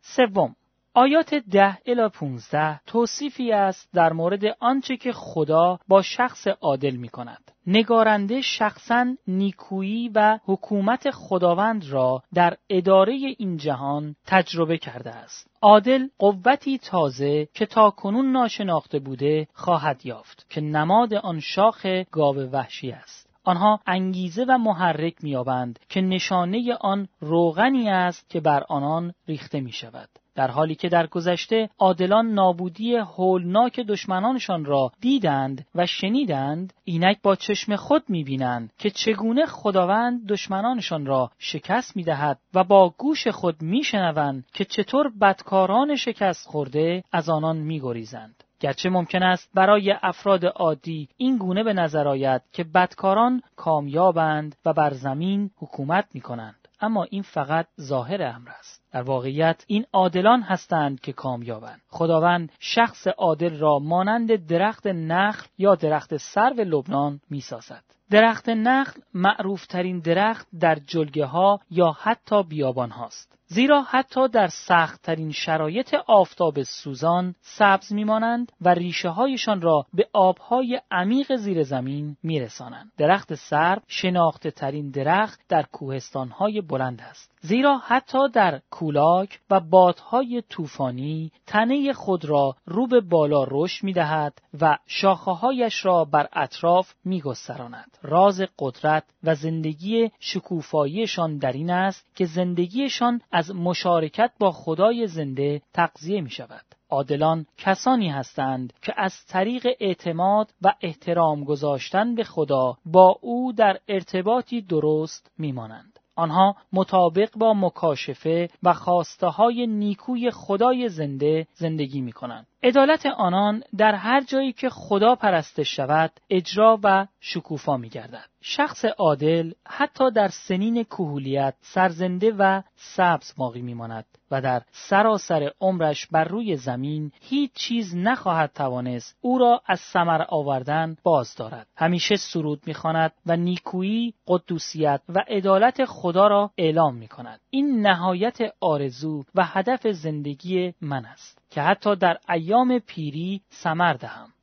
سوم 0.01 0.55
آیات 0.93 1.35
ده 1.35 1.77
الی 1.85 2.09
15 2.09 2.79
توصیفی 2.85 3.51
است 3.51 3.89
در 3.93 4.13
مورد 4.13 4.41
آنچه 4.59 4.97
که 4.97 5.11
خدا 5.11 5.79
با 5.87 6.01
شخص 6.01 6.47
عادل 6.47 6.95
می 6.95 7.09
کند. 7.09 7.51
نگارنده 7.67 8.41
شخصا 8.41 9.15
نیکویی 9.27 10.09
و 10.15 10.39
حکومت 10.45 11.11
خداوند 11.11 11.85
را 11.89 12.23
در 12.33 12.57
اداره 12.69 13.13
این 13.37 13.57
جهان 13.57 14.15
تجربه 14.25 14.77
کرده 14.77 15.09
است. 15.09 15.47
عادل 15.61 16.07
قوتی 16.17 16.77
تازه 16.77 17.47
که 17.53 17.65
تا 17.65 17.89
کنون 17.89 18.31
ناشناخته 18.31 18.99
بوده 18.99 19.47
خواهد 19.53 20.05
یافت 20.05 20.45
که 20.49 20.61
نماد 20.61 21.13
آن 21.13 21.39
شاخ 21.39 21.85
گاو 22.11 22.35
وحشی 22.35 22.91
است. 22.91 23.29
آنها 23.43 23.79
انگیزه 23.87 24.45
و 24.49 24.57
محرک 24.57 25.23
میابند 25.23 25.79
که 25.89 26.01
نشانه 26.01 26.77
آن 26.81 27.07
روغنی 27.19 27.89
است 27.89 28.29
که 28.29 28.39
بر 28.39 28.63
آنان 28.69 29.13
ریخته 29.27 29.59
می 29.59 29.71
شود. 29.71 30.09
در 30.35 30.51
حالی 30.51 30.75
که 30.75 30.89
در 30.89 31.07
گذشته 31.07 31.69
عادلان 31.79 32.33
نابودی 32.33 32.95
هولناک 32.95 33.79
دشمنانشان 33.79 34.65
را 34.65 34.91
دیدند 35.01 35.65
و 35.75 35.85
شنیدند 35.85 36.73
اینک 36.83 37.17
با 37.23 37.35
چشم 37.35 37.75
خود 37.75 38.03
می‌بینند 38.07 38.73
که 38.77 38.89
چگونه 38.89 39.45
خداوند 39.45 40.27
دشمنانشان 40.27 41.05
را 41.05 41.31
شکست 41.37 41.95
می‌دهد 41.95 42.39
و 42.53 42.63
با 42.63 42.93
گوش 42.97 43.27
خود 43.27 43.61
میشنوند 43.61 44.45
که 44.53 44.65
چطور 44.65 45.11
بدکاران 45.21 45.95
شکست 45.95 46.47
خورده 46.47 47.03
از 47.11 47.29
آنان 47.29 47.57
میگریزند 47.57 48.43
گرچه 48.59 48.89
ممکن 48.89 49.23
است 49.23 49.49
برای 49.53 49.95
افراد 50.01 50.45
عادی 50.45 51.09
این 51.17 51.37
گونه 51.37 51.63
به 51.63 51.73
نظر 51.73 52.07
آید 52.07 52.41
که 52.53 52.63
بدکاران 52.63 53.41
کامیابند 53.55 54.55
و 54.65 54.73
بر 54.73 54.93
زمین 54.93 55.51
حکومت 55.57 56.05
می 56.13 56.21
کنند. 56.21 56.67
اما 56.81 57.03
این 57.03 57.21
فقط 57.21 57.67
ظاهر 57.81 58.23
امر 58.23 58.49
است 58.59 58.78
در 58.91 59.01
واقعیت 59.01 59.63
این 59.67 59.85
عادلان 59.93 60.41
هستند 60.41 60.99
که 60.99 61.13
کامیابند 61.13 61.81
خداوند 61.89 62.51
شخص 62.59 63.07
عادل 63.07 63.59
را 63.59 63.79
مانند 63.79 64.47
درخت 64.47 64.87
نخل 64.87 65.47
یا 65.57 65.75
درخت 65.75 66.17
سرو 66.17 66.55
لبنان 66.55 67.19
می‌سازد 67.29 67.83
درخت 68.11 68.49
نخل 68.49 69.01
معروفترین 69.13 69.99
درخت 69.99 70.47
در 70.59 70.75
جلگه 70.75 71.25
ها 71.25 71.59
یا 71.71 71.91
حتی 71.91 72.43
بیابان 72.43 72.89
هاست 72.89 73.39
زیرا 73.51 73.81
حتی 73.81 74.27
در 74.27 74.47
سختترین 74.47 75.31
شرایط 75.31 75.95
آفتاب 76.07 76.63
سوزان 76.63 77.35
سبز 77.41 77.93
میمانند 77.93 78.51
و 78.61 78.69
ریشه 78.69 79.09
هایشان 79.09 79.61
را 79.61 79.85
به 79.93 80.07
آبهای 80.13 80.81
عمیق 80.91 81.35
زیر 81.35 81.63
زمین 81.63 82.17
میرسانند. 82.23 82.91
درخت 82.97 83.35
سرب 83.35 83.81
شناخته 83.87 84.51
ترین 84.51 84.91
درخت 84.91 85.39
در 85.49 85.63
کوهستان 85.63 86.29
های 86.29 86.61
بلند 86.61 87.01
است. 87.01 87.38
زیرا 87.41 87.77
حتی 87.77 88.29
در 88.33 88.61
کولاک 88.71 89.39
و 89.49 89.59
بادهای 89.59 90.43
طوفانی 90.49 91.31
تنه 91.47 91.93
خود 91.93 92.25
را 92.25 92.55
رو 92.65 92.87
به 92.87 93.01
بالا 93.01 93.43
رشد 93.47 93.83
می 93.83 93.93
دهد 93.93 94.41
و 94.61 94.77
شاخههایش 94.87 95.85
را 95.85 96.05
بر 96.05 96.27
اطراف 96.33 96.93
می 97.05 97.21
گستراند. 97.21 97.97
راز 98.01 98.41
قدرت 98.59 99.03
و 99.23 99.35
زندگی 99.35 100.11
شکوفاییشان 100.19 101.37
در 101.37 101.51
این 101.51 101.71
است 101.71 102.15
که 102.15 102.25
زندگیشان 102.25 103.21
از 103.31 103.55
مشارکت 103.55 104.31
با 104.39 104.51
خدای 104.51 105.07
زنده 105.07 105.61
تقضیه 105.73 106.21
می 106.21 106.29
شود. 106.29 106.65
عادلان 106.89 107.45
کسانی 107.57 108.09
هستند 108.09 108.73
که 108.81 108.93
از 108.97 109.25
طریق 109.27 109.67
اعتماد 109.79 110.53
و 110.61 110.73
احترام 110.81 111.43
گذاشتن 111.43 112.15
به 112.15 112.23
خدا 112.23 112.77
با 112.85 113.17
او 113.21 113.53
در 113.53 113.79
ارتباطی 113.87 114.61
درست 114.61 115.31
میمانند. 115.37 115.88
آنها 116.19 116.55
مطابق 116.73 117.29
با 117.37 117.53
مکاشفه 117.53 118.47
و 118.63 118.73
خواسته 118.73 119.27
های 119.27 119.67
نیکوی 119.67 120.31
خدای 120.31 120.89
زنده 120.89 121.47
زندگی 121.53 122.01
می 122.01 122.11
کنند. 122.11 122.47
عدالت 122.63 123.05
آنان 123.05 123.63
در 123.77 123.95
هر 123.95 124.21
جایی 124.21 124.53
که 124.53 124.69
خدا 124.69 125.15
پرستش 125.15 125.75
شود 125.75 126.11
اجرا 126.29 126.79
و 126.83 127.07
شکوفا 127.19 127.77
می 127.77 127.89
گردد. 127.89 128.25
شخص 128.41 128.85
عادل 128.85 129.51
حتی 129.67 130.11
در 130.11 130.27
سنین 130.27 130.83
کهولیت 130.83 131.53
سرزنده 131.61 132.31
و 132.39 132.61
سبز 132.75 133.33
باقی 133.37 133.61
می 133.61 133.73
ماند 133.73 134.05
و 134.31 134.41
در 134.41 134.61
سراسر 134.71 135.51
عمرش 135.61 136.07
بر 136.07 136.23
روی 136.23 136.55
زمین 136.55 137.11
هیچ 137.21 137.51
چیز 137.53 137.95
نخواهد 137.95 138.51
توانست 138.55 139.17
او 139.21 139.37
را 139.37 139.61
از 139.65 139.79
ثمر 139.79 140.25
آوردن 140.29 140.97
باز 141.03 141.35
دارد. 141.35 141.67
همیشه 141.75 142.15
سرود 142.15 142.61
می‌خواند 142.65 143.11
و 143.25 143.35
نیکویی، 143.35 144.13
قدوسیت 144.27 145.01
و 145.09 145.23
عدالت 145.27 145.85
خدا 145.85 146.27
را 146.27 146.51
اعلام 146.57 146.95
می 146.95 147.07
کند. 147.07 147.39
این 147.49 147.87
نهایت 147.87 148.37
آرزو 148.59 149.23
و 149.35 149.45
هدف 149.45 149.87
زندگی 149.87 150.73
من 150.81 151.05
است 151.05 151.38
که 151.49 151.61
حتی 151.61 151.95
در 151.95 152.17
ایام 152.29 152.79
پیری 152.79 153.41
سمر 153.49 153.93
دهم. 153.93 154.33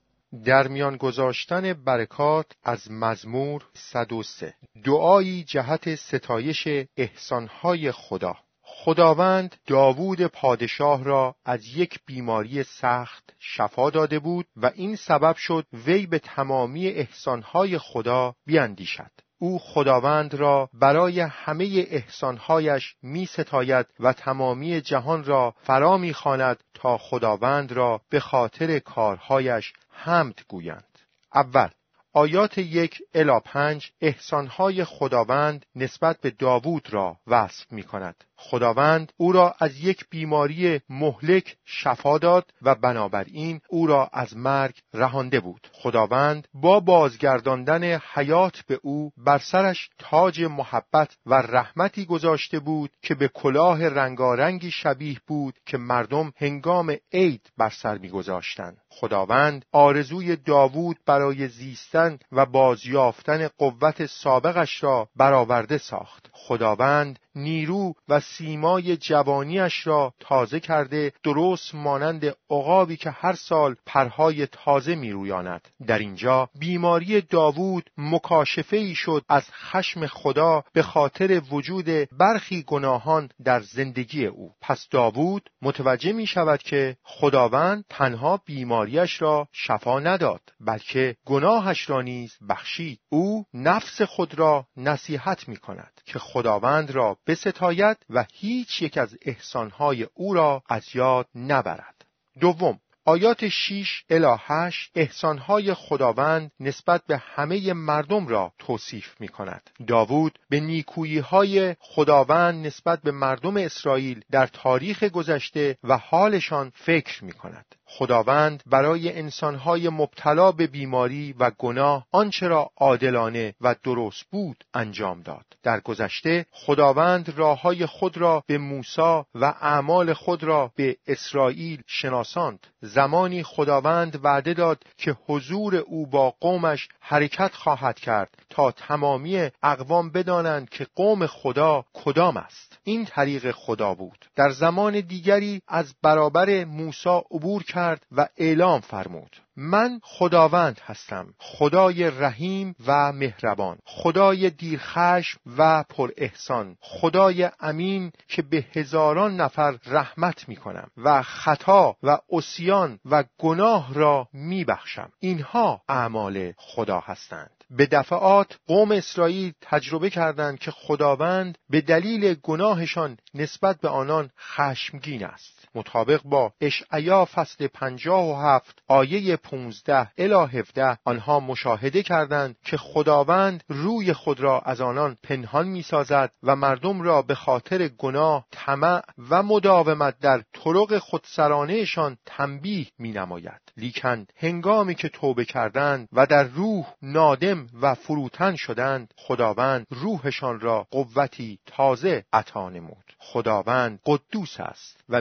در 0.45 0.69
میان 0.69 0.97
گذاشتن 0.97 1.73
برکات 1.73 2.47
از 2.65 2.91
مزمور 2.91 3.65
103 3.75 4.55
دعایی 4.85 5.45
جهت 5.45 5.95
ستایش 5.95 6.69
احسانهای 6.97 7.93
خدا. 7.93 8.37
خداوند 8.63 9.57
داوود 9.67 10.27
پادشاه 10.27 11.05
را 11.05 11.35
از 11.45 11.67
یک 11.67 12.01
بیماری 12.07 12.63
سخت 12.63 13.35
شفا 13.39 13.91
داده 13.91 14.19
بود 14.19 14.47
و 14.57 14.71
این 14.75 14.97
سبب 14.97 15.37
شد 15.37 15.67
وی 15.73 16.07
به 16.07 16.19
تمامی 16.19 16.89
احسانهای 16.89 17.79
خدا 17.79 18.35
بیاندیشد 18.47 19.11
او 19.39 19.59
خداوند 19.59 20.35
را 20.35 20.69
برای 20.75 21.21
همه 21.21 21.87
احسانهایش 21.89 22.95
می 23.03 23.27
ستاید 23.27 23.87
و 24.01 24.13
تمامی 24.13 24.81
جهان 24.81 25.25
را 25.25 25.55
فرا 25.63 25.97
می 25.97 26.15
خاند 26.15 26.65
تا 26.75 26.99
خداوند 26.99 27.73
را 27.73 28.01
به 28.11 28.21
خاطر 28.21 28.79
کارهایش 28.79 29.73
حمد 29.91 30.41
گویند. 30.49 30.99
اول 31.35 31.69
آیات 32.17 32.59
یک 32.59 33.03
الا 33.15 33.41
پنج 33.41 33.91
احسانهای 34.01 34.85
خداوند 34.85 35.67
نسبت 35.75 36.21
به 36.21 36.31
داوود 36.31 36.89
را 36.95 37.17
وصف 37.27 37.73
می 37.73 37.83
کند. 37.83 38.25
خداوند 38.37 39.13
او 39.17 39.33
را 39.33 39.55
از 39.59 39.81
یک 39.81 40.05
بیماری 40.11 40.81
مهلک 40.89 41.57
شفا 41.65 42.19
داد 42.19 42.53
و 42.63 42.75
بنابراین 42.75 43.61
او 43.69 43.87
را 43.87 44.11
از 44.13 44.37
مرگ 44.37 44.79
رهانده 44.95 45.41
بود 45.41 45.69
خداوند 45.73 46.49
با 46.55 46.81
بازگرداندن 46.81 48.01
حیات 48.15 48.63
به 48.67 48.81
او 48.83 49.13
بر 49.17 49.39
سرش 49.39 49.91
تاج 49.99 50.43
محبت 50.43 51.17
و 51.27 51.35
رحمتی 51.35 52.05
گذاشته 52.05 52.59
بود 52.59 52.91
که 53.03 53.15
به 53.15 53.29
کلاه 53.29 53.89
رنگارنگی 53.89 54.71
شبیه 54.71 55.19
بود 55.27 55.55
که 55.67 55.79
مردم 55.79 56.33
هنگام 56.37 56.97
عید 57.13 57.51
بر 57.57 57.71
سر 57.71 57.99
میگذاشتند 57.99 58.86
خداوند 59.01 59.65
آرزوی 59.73 60.37
داوود 60.37 60.97
برای 61.07 61.49
زیستن 61.49 62.19
و 62.33 62.47
بازیافتن 62.47 63.49
قوت 63.59 64.07
سابقش 64.07 64.83
را 64.83 65.09
برآورده 65.17 65.79
ساخت. 65.79 66.31
خداوند 66.33 67.19
نیرو 67.37 67.95
و 68.09 68.21
سیمای 68.21 68.97
جوانیش 68.97 69.87
را 69.87 70.15
تازه 70.21 70.61
کرده 70.61 71.13
درست 71.23 71.75
مانند 71.75 72.25
عقابی 72.51 72.97
که 72.97 73.11
هر 73.11 73.35
سال 73.35 73.77
پرهای 73.87 74.47
تازه 74.47 74.95
می 74.95 75.11
رویاند. 75.11 75.69
در 75.87 75.99
اینجا 75.99 76.49
بیماری 76.59 77.21
داوود 77.21 77.91
مکاشفه 77.99 78.77
ای 78.77 78.95
شد 78.95 79.25
از 79.29 79.45
خشم 79.53 80.07
خدا 80.07 80.65
به 80.73 80.83
خاطر 80.83 81.43
وجود 81.51 81.87
برخی 82.19 82.63
گناهان 82.63 83.29
در 83.45 83.61
زندگی 83.61 84.27
او. 84.27 84.53
پس 84.61 84.89
داوود 84.91 85.51
متوجه 85.63 86.13
می 86.13 86.27
شود 86.27 86.63
که 86.63 86.97
خداوند 87.03 87.85
تنها 87.89 88.41
بیماریش 88.47 89.23
را 89.23 89.49
شفا 89.53 90.01
نداد 90.01 90.41
بلکه 90.61 91.17
گناهش 91.25 91.91
را 91.91 92.03
نیز 92.03 92.37
بخشید. 92.49 93.01
او 93.09 93.45
نفس 93.55 94.03
خود 94.03 94.39
را 94.39 94.67
نصیحت 94.77 95.49
می 95.49 95.57
کند 95.57 96.01
که 96.05 96.19
خداوند 96.19 96.91
را 96.91 97.17
بستاید 97.27 97.97
و 98.11 98.25
هیچ 98.33 98.83
یک 98.83 98.99
از 98.99 99.19
احسانهای 99.23 100.07
او 100.15 100.35
را 100.35 100.63
از 100.69 100.85
یاد 100.95 101.27
نبرد. 101.35 102.05
دوم 102.41 102.81
آیات 103.09 103.49
6 103.49 104.05
الی 104.11 104.37
8 104.39 104.91
احسانهای 104.95 105.75
خداوند 105.75 106.51
نسبت 106.61 107.03
به 107.07 107.17
همه 107.17 107.73
مردم 107.73 108.29
را 108.29 108.53
توصیف 108.59 109.21
می 109.21 109.29
کند. 109.29 109.71
داوود 109.87 110.39
به 110.49 110.61
نیکویی 110.61 111.19
های 111.19 111.77
خداوند 111.81 112.67
نسبت 112.67 113.03
به 113.03 113.11
مردم 113.11 113.57
اسرائیل 113.57 114.21
در 114.31 114.47
تاریخ 114.47 115.05
گذشته 115.05 115.79
و 115.85 115.97
حالشان 115.97 116.73
فکر 116.75 117.25
می 117.25 117.33
کند. 117.33 117.67
خداوند 117.87 118.63
برای 118.67 119.19
انسانهای 119.19 119.89
مبتلا 119.89 120.53
به 120.53 120.67
بیماری 120.67 121.35
و 121.39 121.51
گناه 121.59 122.07
آنچه 122.13 122.49
را 122.49 122.71
عادلانه 122.77 123.55
و 123.61 123.75
درست 123.85 124.25
بود 124.31 124.65
انجام 124.75 125.23
داد. 125.23 125.45
در 125.63 125.81
گذشته 125.81 126.47
خداوند 126.51 127.35
راه 127.37 127.87
خود 127.87 128.17
را 128.17 128.43
به 128.47 128.59
موسی 128.59 129.23
و 129.35 129.45
اعمال 129.61 130.13
خود 130.13 130.45
را 130.45 130.71
به 130.77 130.97
اسرائیل 131.07 131.83
شناساند. 131.87 132.67
زمانی 132.81 133.43
خداوند 133.43 134.21
وعده 134.25 134.55
داد 134.55 134.83
که 134.97 135.17
حضور 135.27 135.77
او 135.77 136.07
با 136.07 136.31
قومش 136.41 136.89
حرکت 137.01 137.55
خواهد 137.55 137.99
کرد 137.99 138.35
تا 138.51 138.71
تمامی 138.71 139.51
اقوام 139.63 140.11
بدانند 140.11 140.71
که 140.71 140.87
قوم 140.95 141.27
خدا 141.27 141.85
کدام 141.93 142.37
است. 142.37 142.76
این 142.89 143.05
طریق 143.05 143.51
خدا 143.51 143.95
بود. 143.95 144.27
در 144.37 144.51
زمان 144.51 145.01
دیگری 145.01 145.63
از 145.69 145.95
برابر 146.03 146.65
موسی 146.65 147.23
عبور 147.31 147.63
کرد 147.63 148.07
و 148.13 148.29
اعلام 148.37 148.81
فرمود. 148.81 149.37
من 149.57 150.01
خداوند 150.03 150.81
هستم. 150.85 151.35
خدای 151.39 152.11
رحیم 152.11 152.75
و 152.87 153.13
مهربان. 153.13 153.79
خدای 153.85 154.51
دیرخشم 154.51 155.41
و 155.59 155.83
پر 155.83 156.11
احسان. 156.17 156.77
خدای 156.81 157.51
امین 157.61 158.13
که 158.29 158.43
به 158.43 158.65
هزاران 158.73 159.37
نفر 159.41 159.79
رحمت 159.87 160.49
می 160.49 160.57
کنم 160.57 160.91
و 160.97 161.23
خطا 161.23 161.97
و 162.03 162.19
اسیان 162.31 162.99
و 163.05 163.25
گناه 163.39 163.95
را 163.95 164.29
می 164.33 164.65
بخشم 164.65 165.11
اینها 165.19 165.83
اعمال 165.89 166.53
خدا 166.57 167.01
هستند. 167.01 167.56
به 167.71 167.87
دفعات 167.87 168.59
قوم 168.67 168.93
اسرائیل 168.93 169.53
تجربه 169.61 170.11
کردند 170.11 170.59
که 170.59 170.71
خداوند 170.71 171.59
به 171.71 171.81
دلیل 171.81 172.35
گناهشان 172.35 173.19
نسبت 173.35 173.81
به 173.81 173.89
آنان 173.89 174.31
خشمگین 174.39 175.25
است. 175.25 175.56
مطابق 175.77 176.21
با 176.25 176.53
اشعیا 176.61 177.25
فصل 177.25 177.67
پنجاه 177.67 178.31
و 178.31 178.35
هفت 178.35 178.83
آیه 178.89 179.37
پونزده 179.37 180.11
الی 180.19 180.59
هفده 180.59 180.99
آنها 181.05 181.41
مشاهده 181.41 182.03
کردند 182.03 182.57
که 182.65 182.77
خداوند 182.77 183.65
روی 183.69 184.13
خود 184.13 184.41
را 184.41 184.61
از 184.61 184.81
آنان 184.81 185.17
پنهان 185.23 185.69
می 185.69 185.83
سازد 185.83 186.33
و 186.43 186.57
مردم 186.57 187.03
را 187.03 187.23
به 187.23 187.35
خاطر 187.35 187.89
گناه 187.89 188.47
طمع 188.51 189.03
و 189.31 189.43
مداومت 189.43 190.19
در 190.19 190.43
طرق 190.53 190.99
خودسرانهشان 190.99 192.17
تنبیه 192.27 192.87
می 192.99 193.13
نماید 193.13 193.61
لیکن 193.77 194.27
هنگامی 194.37 194.95
که 194.95 195.09
توبه 195.09 195.45
کردند 195.45 196.09
و 196.13 196.27
در 196.27 196.45
روح 196.45 196.87
نادم 197.03 197.67
و 197.83 197.95
فروتن 197.95 198.57
شدند 198.57 199.15
خداوند 199.17 199.87
روحشان 199.91 200.61
را 200.61 200.87
قوتی 200.91 201.59
تازه 201.67 202.25
عطا 202.33 202.71
نمود. 202.71 203.15
خداوند 203.19 204.01
قدوس 204.07 204.61
است 204.61 205.05
و 205.09 205.21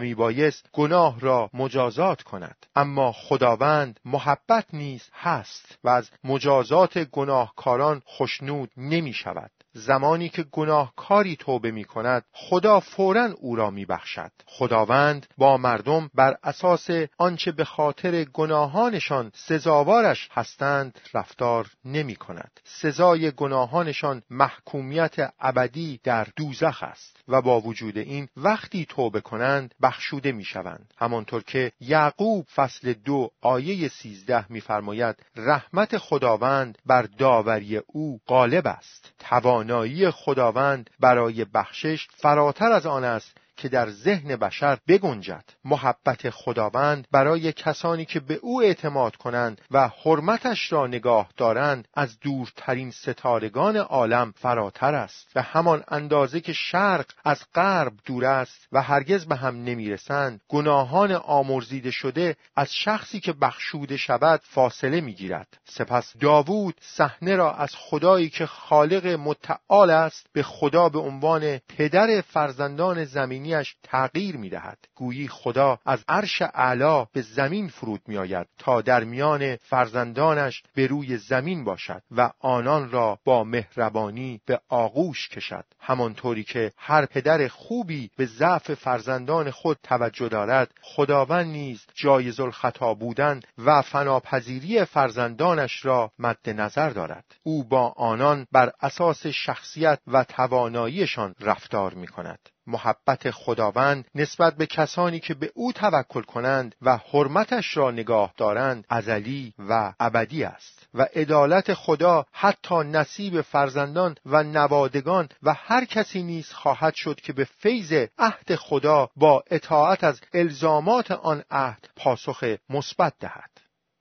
گناه 0.74 1.20
را 1.20 1.50
مجازات 1.54 2.24
کند. 2.24 2.66
اما 2.76 3.12
خداوند 3.12 4.00
محبت 4.06 4.66
نیز 4.74 5.10
هست 5.14 5.78
و 5.84 5.90
از 5.90 6.10
مجازات 6.24 6.98
گناهکاران 6.98 8.02
خشنود 8.08 8.72
نمی 8.78 9.14
شود 9.14 9.52
زمانی 9.78 10.30
که 10.30 10.44
گناهکاری 10.44 11.36
توبه 11.36 11.72
می 11.72 11.84
کند 11.84 12.24
خدا 12.32 12.80
فورا 12.80 13.30
او 13.40 13.56
را 13.56 13.70
می 13.70 13.86
بخشد. 13.86 14.32
خداوند 14.46 15.28
با 15.38 15.58
مردم 15.58 16.10
بر 16.14 16.38
اساس 16.44 16.88
آنچه 17.18 17.52
به 17.52 17.66
خاطر 17.66 18.24
گناهانشان 18.24 19.32
سزاوارش 19.34 20.30
هستند 20.32 21.00
رفتار 21.14 21.68
نمی 21.86 22.16
کند. 22.16 22.60
سزای 22.64 23.32
گناهانشان 23.32 24.22
محکومیت 24.30 25.34
ابدی 25.40 26.00
در 26.04 26.28
دوزخ 26.36 26.84
است 26.84 27.18
و 27.28 27.42
با 27.42 27.62
وجود 27.62 27.98
این 27.98 28.28
وقتی 28.38 28.86
توبه 28.90 29.22
کنند 29.22 29.76
بخشوده 29.82 30.32
می 30.32 30.44
شوند. 30.44 30.94
همانطور 30.98 31.44
که 31.44 31.72
یعقوب 31.80 32.46
فصل 32.56 32.94
دو 32.94 33.30
آیه 33.42 33.88
سیزده 33.88 34.52
میفرماید 34.52 35.16
رحمت 35.36 35.98
خداوند 35.98 36.78
بر 36.86 37.02
داوری 37.02 37.78
او 37.78 38.20
غالب 38.28 38.68
است. 38.68 39.14
توان 39.20 39.65
توانایی 39.66 40.12
خداوند 40.12 40.90
برای 41.00 41.46
بخشش 41.46 42.08
فراتر 42.18 42.72
از 42.72 42.86
آن 42.86 43.04
است 43.04 43.38
که 43.58 43.70
در 43.70 43.90
ذهن 43.90 44.36
بشر 44.36 44.78
بگنجد. 44.88 45.44
محبت 45.66 46.30
خداوند 46.30 47.08
برای 47.12 47.54
کسانی 47.54 48.06
که 48.06 48.20
به 48.20 48.34
او 48.34 48.64
اعتماد 48.64 49.16
کنند 49.16 49.62
و 49.72 49.88
حرمتش 49.88 50.72
را 50.72 50.88
نگاه 50.88 51.30
دارند 51.38 51.88
از 51.94 52.20
دورترین 52.20 52.92
ستارگان 52.92 53.78
عالم 53.78 54.34
فراتر 54.38 54.96
است 54.96 55.32
و 55.36 55.42
همان 55.42 55.84
اندازه 55.88 56.40
که 56.40 56.54
شرق 56.54 57.06
از 57.26 57.42
غرب 57.56 57.94
دور 58.06 58.26
است 58.26 58.68
و 58.72 58.82
هرگز 58.82 59.26
به 59.26 59.36
هم 59.36 59.64
نمی‌رسند 59.64 60.42
گناهان 60.50 61.12
آمرزیده 61.12 61.92
شده 61.92 62.36
از 62.56 62.74
شخصی 62.74 63.20
که 63.20 63.34
بخشوده 63.34 63.98
شود 63.98 64.42
فاصله 64.44 65.02
می‌گیرد. 65.02 65.48
سپس 65.66 66.18
داوود 66.18 66.76
صحنه 66.82 67.36
را 67.36 67.54
از 67.54 67.76
خدایی 67.76 68.30
که 68.30 68.46
خالق 68.46 69.08
متعال 69.08 69.90
است 69.90 70.28
به 70.34 70.44
خدا 70.44 70.90
به 70.90 71.00
عنوان 71.00 71.58
پدر 71.58 72.22
فرزندان 72.22 73.06
زمین 73.46 73.66
تغییر 73.84 74.38
می 74.38 74.50
دهد. 74.50 74.78
گویی 74.96 75.28
خدا 75.28 75.80
از 75.86 76.04
عرش 76.08 76.42
اعلا 76.42 77.06
به 77.06 77.22
زمین 77.22 77.68
فرود 77.68 78.02
می 78.08 78.18
آید 78.18 78.48
تا 78.58 78.82
در 78.82 79.04
میان 79.04 79.56
فرزندانش 79.56 80.64
به 80.76 80.88
روی 80.88 81.18
زمین 81.18 81.64
باشد 81.64 82.02
و 82.12 82.32
آنان 82.40 82.92
را 82.92 83.20
با 83.24 83.44
مهربانی 83.44 84.42
به 84.46 84.60
آغوش 84.70 85.30
کشد. 85.30 85.66
همانطوری 85.80 86.44
که 86.44 86.72
هر 86.78 87.06
پدر 87.06 87.48
خوبی 87.48 88.10
به 88.18 88.26
ضعف 88.26 88.74
فرزندان 88.74 89.52
خود 89.52 89.78
توجه 89.84 90.30
دارد 90.30 90.72
خداوند 90.82 91.48
نیز 91.48 91.86
جایز 91.96 92.40
الخطا 92.40 92.94
بودن 92.94 93.40
و 93.58 93.82
فناپذیری 93.82 94.86
فرزندانش 94.86 95.86
را 95.86 96.12
مد 96.20 96.50
نظر 96.50 96.90
دارد. 96.90 97.26
او 97.44 97.64
با 97.64 97.90
آنان 97.90 98.48
بر 98.52 98.72
اساس 98.82 99.28
شخصیت 99.28 100.00
و 100.08 100.24
تواناییشان 100.24 101.36
رفتار 101.40 101.94
می 101.94 102.08
کند 102.08 102.40
محبت 102.68 103.32
خداوند 103.32 104.06
نسبت 104.16 104.56
به 104.56 104.66
کسانی 104.66 105.20
که 105.20 105.34
به 105.34 105.52
او 105.54 105.74
توکل 105.74 106.22
کنند 106.22 106.76
و 106.82 106.98
حرمتش 106.98 107.78
را 107.78 107.92
نگاه 107.92 108.34
دارند 108.38 108.86
ازلی 108.90 109.54
و 109.70 109.94
ابدی 110.00 110.44
است. 110.44 110.88
و 110.94 111.08
عدالت 111.16 111.74
خدا 111.74 112.26
حتی 112.32 112.76
نصیب 112.76 113.42
فرزندان 113.42 114.16
و 114.26 114.44
نوادگان 114.44 115.30
و 115.44 115.54
هر 115.54 115.86
کسی 115.86 116.24
نیز 116.24 116.52
خواهد 116.52 116.94
شد 116.96 117.22
که 117.22 117.34
به 117.34 117.44
فیض 117.44 118.08
عهد 118.18 118.56
خدا 118.56 119.10
با 119.16 119.44
اطاعت 119.52 120.04
از 120.04 120.22
الزامات 120.34 121.12
آن 121.12 121.44
عهد 121.52 121.90
پاسخ 121.96 122.56
مثبت 122.70 123.14
دهد. 123.20 123.52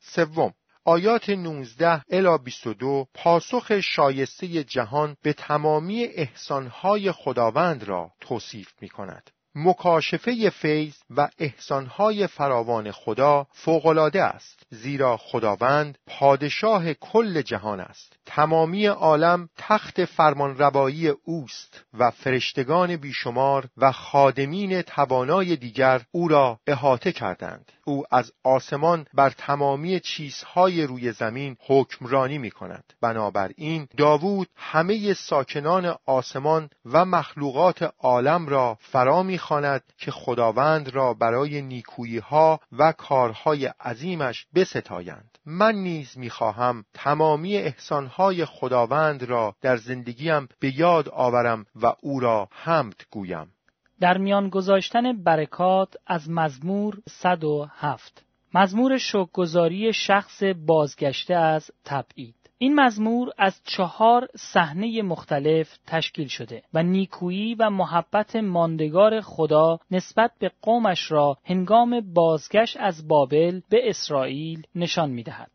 سوم 0.00 0.54
آیات 0.86 1.30
19 1.30 2.02
الی 2.10 2.38
22 2.44 3.06
پاسخ 3.14 3.80
شایسته 3.80 4.64
جهان 4.64 5.16
به 5.22 5.32
تمامی 5.32 6.04
احسانهای 6.04 7.12
خداوند 7.12 7.84
را 7.84 8.10
توصیف 8.20 8.68
می 8.80 8.88
کند. 8.88 9.30
مکاشفه 9.54 10.50
فیض 10.50 10.94
و 11.16 11.28
احسانهای 11.38 12.26
فراوان 12.26 12.90
خدا 12.90 13.46
فوقالعاده 13.52 14.22
است 14.22 14.66
زیرا 14.70 15.16
خداوند 15.16 15.98
پادشاه 16.06 16.94
کل 16.94 17.42
جهان 17.42 17.80
است. 17.80 18.12
تمامی 18.26 18.86
عالم 18.86 19.48
تخت 19.56 20.04
فرمانروایی 20.04 21.08
اوست 21.08 21.84
و 21.98 22.10
فرشتگان 22.10 22.96
بیشمار 22.96 23.68
و 23.76 23.92
خادمین 23.92 24.82
توانای 24.82 25.56
دیگر 25.56 26.02
او 26.10 26.28
را 26.28 26.58
احاطه 26.66 27.12
کردند. 27.12 27.72
او 27.84 28.04
از 28.10 28.32
آسمان 28.44 29.06
بر 29.14 29.30
تمامی 29.30 30.00
چیزهای 30.00 30.82
روی 30.82 31.12
زمین 31.12 31.56
حکمرانی 31.66 32.38
می 32.38 32.50
کند 32.50 32.92
بنابراین 33.00 33.88
داوود 33.96 34.48
همه 34.56 35.14
ساکنان 35.14 35.94
آسمان 36.06 36.70
و 36.84 37.04
مخلوقات 37.04 37.94
عالم 37.98 38.48
را 38.48 38.78
فرا 38.80 39.22
می‌خواند 39.44 39.82
که 39.98 40.10
خداوند 40.10 40.88
را 40.88 41.14
برای 41.14 41.62
نیکویی 41.62 42.18
ها 42.18 42.60
و 42.78 42.92
کارهای 42.92 43.66
عظیمش 43.66 44.46
بستایند. 44.54 45.38
من 45.46 45.74
نیز 45.74 46.18
می‌خواهم 46.18 46.84
تمامی 46.94 47.56
احسانهای 47.56 48.44
خداوند 48.44 49.22
را 49.22 49.54
در 49.60 49.76
زندگیم 49.76 50.48
به 50.60 50.78
یاد 50.78 51.08
آورم 51.08 51.66
و 51.74 51.92
او 52.00 52.20
را 52.20 52.48
حمد 52.50 53.02
گویم. 53.10 53.52
در 54.00 54.18
میان 54.18 54.48
گذاشتن 54.48 55.22
برکات 55.22 55.94
از 56.06 56.30
مزمور 56.30 56.98
107 57.08 58.24
مزمور 58.54 58.98
شکرگزاری 58.98 59.92
شخص 59.92 60.42
بازگشته 60.42 61.34
از 61.34 61.70
تبعید. 61.84 62.43
این 62.64 62.74
مزمور 62.74 63.30
از 63.38 63.60
چهار 63.64 64.28
صحنه 64.36 65.02
مختلف 65.02 65.78
تشکیل 65.86 66.28
شده 66.28 66.62
و 66.74 66.82
نیکویی 66.82 67.54
و 67.54 67.70
محبت 67.70 68.36
ماندگار 68.36 69.20
خدا 69.20 69.78
نسبت 69.90 70.30
به 70.38 70.50
قومش 70.62 71.12
را 71.12 71.38
هنگام 71.44 72.00
بازگشت 72.14 72.76
از 72.80 73.08
بابل 73.08 73.60
به 73.68 73.90
اسرائیل 73.90 74.62
نشان 74.74 75.10
می 75.10 75.22
دهد. 75.22 75.53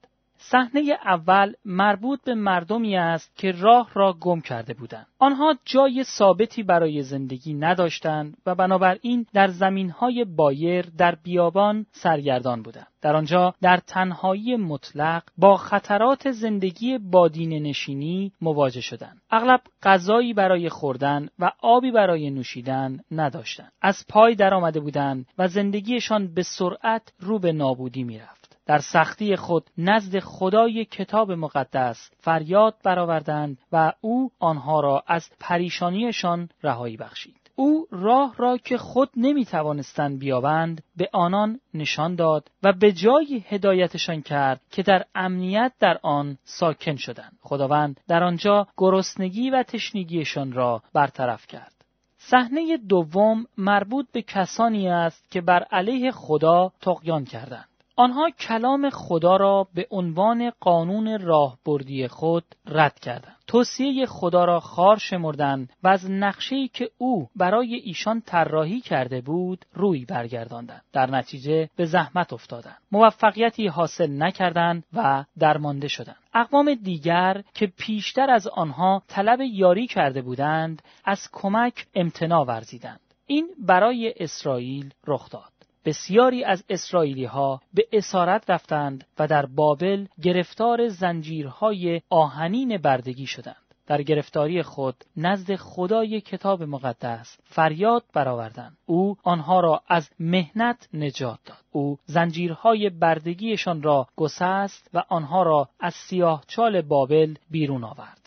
صحنه 0.51 0.97
اول 1.05 1.53
مربوط 1.65 2.19
به 2.25 2.35
مردمی 2.35 2.97
است 2.97 3.35
که 3.35 3.51
راه 3.51 3.89
را 3.93 4.13
گم 4.13 4.41
کرده 4.41 4.73
بودند. 4.73 5.07
آنها 5.19 5.55
جای 5.65 6.03
ثابتی 6.03 6.63
برای 6.63 7.03
زندگی 7.03 7.53
نداشتند 7.53 8.37
و 8.45 8.55
بنابراین 8.55 9.25
در 9.33 9.47
زمینهای 9.47 10.25
بایر 10.25 10.85
در 10.97 11.15
بیابان 11.23 11.85
سرگردان 11.91 12.61
بودند. 12.61 12.87
در 13.01 13.15
آنجا 13.15 13.53
در 13.61 13.77
تنهایی 13.77 14.55
مطلق 14.55 15.23
با 15.37 15.57
خطرات 15.57 16.31
زندگی 16.31 16.97
بادین 16.97 17.63
نشینی 17.63 18.31
مواجه 18.41 18.81
شدند. 18.81 19.21
اغلب 19.31 19.61
غذایی 19.83 20.33
برای 20.33 20.69
خوردن 20.69 21.29
و 21.39 21.51
آبی 21.61 21.91
برای 21.91 22.29
نوشیدن 22.29 22.99
نداشتند. 23.11 23.71
از 23.81 24.05
پای 24.09 24.35
درآمده 24.35 24.79
بودند 24.79 25.25
و 25.37 25.47
زندگیشان 25.47 26.33
به 26.33 26.43
سرعت 26.43 27.13
رو 27.19 27.39
به 27.39 27.51
نابودی 27.51 28.03
می‌رفت. 28.03 28.38
در 28.69 28.79
سختی 28.79 29.35
خود 29.35 29.69
نزد 29.77 30.19
خدای 30.19 30.85
کتاب 30.85 31.31
مقدس 31.31 32.11
فریاد 32.19 32.75
برآوردند 32.83 33.57
و 33.71 33.93
او 34.01 34.31
آنها 34.39 34.79
را 34.79 35.03
از 35.07 35.29
پریشانیشان 35.39 36.49
رهایی 36.63 36.97
بخشید. 36.97 37.51
او 37.55 37.87
راه 37.91 38.35
را 38.37 38.57
که 38.57 38.77
خود 38.77 39.09
نمی 39.17 39.45
توانستند 39.45 40.19
بیابند 40.19 40.83
به 40.97 41.09
آنان 41.13 41.59
نشان 41.73 42.15
داد 42.15 42.51
و 42.63 42.73
به 42.73 42.91
جایی 42.91 43.45
هدایتشان 43.47 44.21
کرد 44.21 44.61
که 44.71 44.83
در 44.83 45.05
امنیت 45.15 45.71
در 45.79 45.99
آن 46.03 46.37
ساکن 46.43 46.95
شدند. 46.95 47.37
خداوند 47.41 47.99
در 48.07 48.23
آنجا 48.23 48.67
گرسنگی 48.77 49.49
و 49.49 49.63
تشنگیشان 49.63 50.51
را 50.51 50.81
برطرف 50.93 51.47
کرد. 51.47 51.73
صحنه 52.17 52.77
دوم 52.77 53.45
مربوط 53.57 54.05
به 54.11 54.21
کسانی 54.21 54.89
است 54.89 55.31
که 55.31 55.41
بر 55.41 55.63
علیه 55.63 56.11
خدا 56.11 56.71
تقیان 56.81 57.25
کردند. 57.25 57.68
آنها 57.99 58.29
کلام 58.29 58.89
خدا 58.89 59.35
را 59.35 59.67
به 59.73 59.87
عنوان 59.91 60.51
قانون 60.59 61.19
راهبردی 61.19 62.07
خود 62.07 62.43
رد 62.67 62.99
کردند. 62.99 63.35
توصیه 63.47 64.05
خدا 64.05 64.45
را 64.45 64.59
خار 64.59 64.97
شمردند 64.97 65.69
و 65.83 65.87
از 65.87 66.11
نقشه‌ای 66.11 66.67
که 66.67 66.89
او 66.97 67.27
برای 67.35 67.75
ایشان 67.75 68.21
طراحی 68.21 68.81
کرده 68.81 69.21
بود 69.21 69.65
روی 69.73 70.05
برگرداندند. 70.05 70.81
در 70.93 71.11
نتیجه 71.11 71.69
به 71.75 71.85
زحمت 71.85 72.33
افتادند. 72.33 72.77
موفقیتی 72.91 73.67
حاصل 73.67 74.23
نکردند 74.23 74.83
و 74.93 75.25
درمانده 75.39 75.87
شدند. 75.87 76.17
اقوام 76.33 76.73
دیگر 76.73 77.43
که 77.53 77.67
پیشتر 77.77 78.29
از 78.29 78.47
آنها 78.47 79.03
طلب 79.07 79.41
یاری 79.41 79.87
کرده 79.87 80.21
بودند 80.21 80.81
از 81.05 81.29
کمک 81.31 81.87
امتنا 81.95 82.45
ورزیدند. 82.45 82.99
این 83.25 83.47
برای 83.57 84.13
اسرائیل 84.17 84.93
رخ 85.07 85.29
داد. 85.29 85.58
بسیاری 85.85 86.43
از 86.43 86.63
اسرائیلی 86.69 87.25
ها 87.25 87.61
به 87.73 87.87
اسارت 87.93 88.49
رفتند 88.49 89.07
و 89.19 89.27
در 89.27 89.45
بابل 89.45 90.05
گرفتار 90.21 90.87
زنجیرهای 90.87 92.01
آهنین 92.09 92.77
بردگی 92.77 93.25
شدند. 93.25 93.55
در 93.89 94.01
گرفتاری 94.01 94.63
خود 94.63 94.95
نزد 95.17 95.55
خدای 95.55 96.21
کتاب 96.21 96.63
مقدس 96.63 97.37
فریاد 97.43 98.03
برآوردند. 98.13 98.77
او 98.85 99.17
آنها 99.23 99.59
را 99.59 99.81
از 99.87 100.09
مهنت 100.19 100.89
نجات 100.93 101.39
داد. 101.45 101.57
او 101.71 101.97
زنجیرهای 102.05 102.89
بردگیشان 102.89 103.83
را 103.83 104.07
گسست 104.15 104.89
و 104.93 105.03
آنها 105.09 105.43
را 105.43 105.69
از 105.79 105.93
سیاهچال 105.93 106.81
بابل 106.81 107.35
بیرون 107.49 107.83
آورد. 107.83 108.18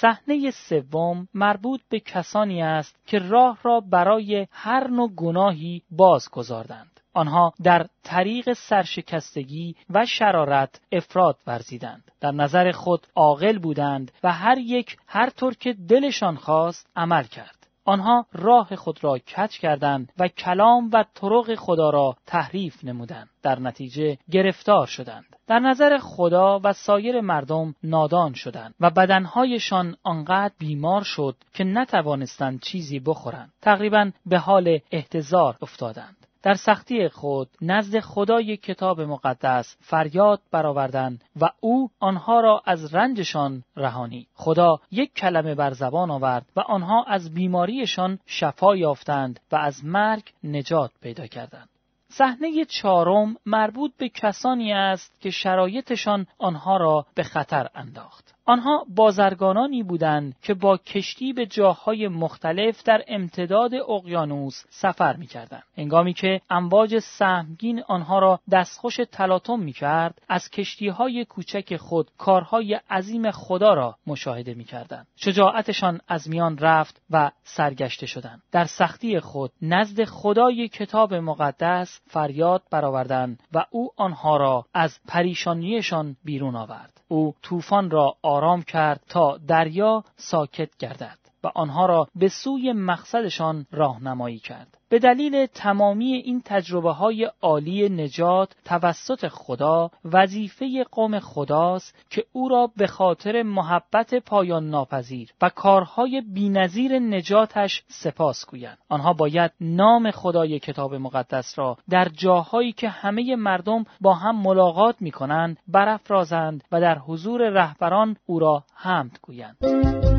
صحنه 0.00 0.50
سوم 0.50 1.28
مربوط 1.34 1.80
به 1.88 2.00
کسانی 2.00 2.62
است 2.62 3.06
که 3.06 3.18
راه 3.18 3.58
را 3.62 3.80
برای 3.80 4.46
هر 4.50 4.88
نوع 4.88 5.10
گناهی 5.16 5.82
باز 5.90 6.30
گذاردند 6.30 7.00
آنها 7.14 7.52
در 7.62 7.86
طریق 8.02 8.52
سرشکستگی 8.52 9.76
و 9.90 10.06
شرارت 10.06 10.80
افراد 10.92 11.36
ورزیدند. 11.46 12.10
در 12.20 12.30
نظر 12.30 12.72
خود 12.72 13.06
عاقل 13.16 13.58
بودند 13.58 14.12
و 14.22 14.32
هر 14.32 14.58
یک 14.58 14.96
هر 15.06 15.30
طور 15.30 15.54
که 15.54 15.72
دلشان 15.72 16.36
خواست 16.36 16.86
عمل 16.96 17.24
کرد. 17.24 17.61
آنها 17.84 18.26
راه 18.32 18.76
خود 18.76 19.04
را 19.04 19.18
کج 19.18 19.50
کردند 19.58 20.12
و 20.18 20.28
کلام 20.28 20.90
و 20.92 21.04
طرق 21.14 21.54
خدا 21.54 21.90
را 21.90 22.16
تحریف 22.26 22.84
نمودند. 22.84 23.28
در 23.42 23.58
نتیجه 23.58 24.18
گرفتار 24.30 24.86
شدند. 24.86 25.24
در 25.46 25.58
نظر 25.58 25.98
خدا 25.98 26.60
و 26.64 26.72
سایر 26.72 27.20
مردم 27.20 27.74
نادان 27.82 28.34
شدند 28.34 28.74
و 28.80 28.90
بدنهایشان 28.90 29.96
آنقدر 30.02 30.54
بیمار 30.58 31.02
شد 31.02 31.36
که 31.54 31.64
نتوانستند 31.64 32.60
چیزی 32.60 33.00
بخورند. 33.00 33.52
تقریبا 33.62 34.10
به 34.26 34.38
حال 34.38 34.78
احتضار 34.90 35.56
افتادند. 35.62 36.21
در 36.42 36.54
سختی 36.54 37.08
خود 37.08 37.48
نزد 37.60 38.00
خدای 38.00 38.56
کتاب 38.56 39.00
مقدس 39.00 39.76
فریاد 39.80 40.40
برآوردند 40.50 41.24
و 41.40 41.50
او 41.60 41.90
آنها 42.00 42.40
را 42.40 42.62
از 42.64 42.94
رنجشان 42.94 43.64
رهانی 43.76 44.26
خدا 44.34 44.80
یک 44.90 45.14
کلمه 45.14 45.54
بر 45.54 45.72
زبان 45.72 46.10
آورد 46.10 46.46
و 46.56 46.60
آنها 46.60 47.04
از 47.04 47.34
بیماریشان 47.34 48.18
شفا 48.26 48.76
یافتند 48.76 49.40
و 49.52 49.56
از 49.56 49.84
مرگ 49.84 50.32
نجات 50.44 50.90
پیدا 51.00 51.26
کردند 51.26 51.68
صحنه 52.08 52.64
چهارم 52.64 53.36
مربوط 53.46 53.92
به 53.98 54.08
کسانی 54.08 54.72
است 54.72 55.20
که 55.20 55.30
شرایطشان 55.30 56.26
آنها 56.38 56.76
را 56.76 57.06
به 57.14 57.22
خطر 57.22 57.68
انداخت. 57.74 58.31
آنها 58.44 58.86
بازرگانانی 58.88 59.82
بودند 59.82 60.36
که 60.42 60.54
با 60.54 60.76
کشتی 60.76 61.32
به 61.32 61.46
جاهای 61.46 62.08
مختلف 62.08 62.82
در 62.82 63.04
امتداد 63.08 63.74
اقیانوس 63.74 64.64
سفر 64.70 65.16
می‌کردند. 65.16 65.62
هنگامی 65.78 66.14
که 66.14 66.40
امواج 66.50 66.98
سهمگین 66.98 67.82
آنها 67.88 68.18
را 68.18 68.40
دستخوش 68.50 68.96
تلاطم 69.12 69.60
می‌کرد، 69.60 70.22
از 70.28 70.50
کشتیهای 70.50 71.24
کوچک 71.24 71.76
خود 71.76 72.10
کارهای 72.18 72.74
عظیم 72.90 73.30
خدا 73.30 73.74
را 73.74 73.96
مشاهده 74.06 74.54
می‌کردند. 74.54 75.06
شجاعتشان 75.16 76.00
از 76.08 76.28
میان 76.28 76.58
رفت 76.58 77.02
و 77.10 77.30
سرگشته 77.44 78.06
شدند. 78.06 78.42
در 78.52 78.64
سختی 78.64 79.20
خود 79.20 79.52
نزد 79.62 80.04
خدای 80.04 80.68
کتاب 80.68 81.14
مقدس 81.14 82.00
فریاد 82.06 82.62
برآوردند 82.70 83.42
و 83.52 83.64
او 83.70 83.90
آنها 83.96 84.36
را 84.36 84.66
از 84.74 84.98
پریشانیشان 85.08 86.16
بیرون 86.24 86.56
آورد. 86.56 87.00
او 87.12 87.34
طوفان 87.42 87.90
را 87.90 88.16
آرام 88.22 88.62
کرد 88.62 89.00
تا 89.08 89.38
دریا 89.48 90.04
ساکت 90.16 90.76
گردد. 90.76 91.18
و 91.44 91.50
آنها 91.54 91.86
را 91.86 92.08
به 92.14 92.28
سوی 92.28 92.72
مقصدشان 92.72 93.66
راهنمایی 93.72 94.38
کرد. 94.38 94.78
به 94.92 94.98
دلیل 94.98 95.46
تمامی 95.46 96.12
این 96.12 96.42
تجربه 96.44 96.92
های 96.92 97.30
عالی 97.42 97.88
نجات 97.88 98.56
توسط 98.64 99.28
خدا 99.28 99.90
وظیفه 100.04 100.84
قوم 100.92 101.18
خداست 101.18 102.06
که 102.10 102.24
او 102.32 102.48
را 102.48 102.70
به 102.76 102.86
خاطر 102.86 103.42
محبت 103.42 104.14
پایان 104.14 104.70
ناپذیر 104.70 105.30
و 105.42 105.48
کارهای 105.48 106.20
بینظیر 106.20 106.98
نجاتش 106.98 107.82
سپاس 107.88 108.46
گویند 108.46 108.78
آنها 108.88 109.12
باید 109.12 109.50
نام 109.60 110.10
خدای 110.10 110.58
کتاب 110.58 110.94
مقدس 110.94 111.58
را 111.58 111.78
در 111.90 112.08
جاهایی 112.08 112.72
که 112.72 112.88
همه 112.88 113.36
مردم 113.36 113.84
با 114.00 114.14
هم 114.14 114.42
ملاقات 114.42 114.96
می 115.00 115.10
کنند 115.10 115.56
برافرازند 115.68 116.64
و 116.72 116.80
در 116.80 116.98
حضور 116.98 117.48
رهبران 117.48 118.16
او 118.26 118.38
را 118.38 118.64
حمد 118.74 119.18
گویند 119.22 120.11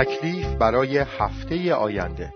تکلیف 0.00 0.46
برای 0.46 0.98
هفته 0.98 1.74
آینده 1.74 2.32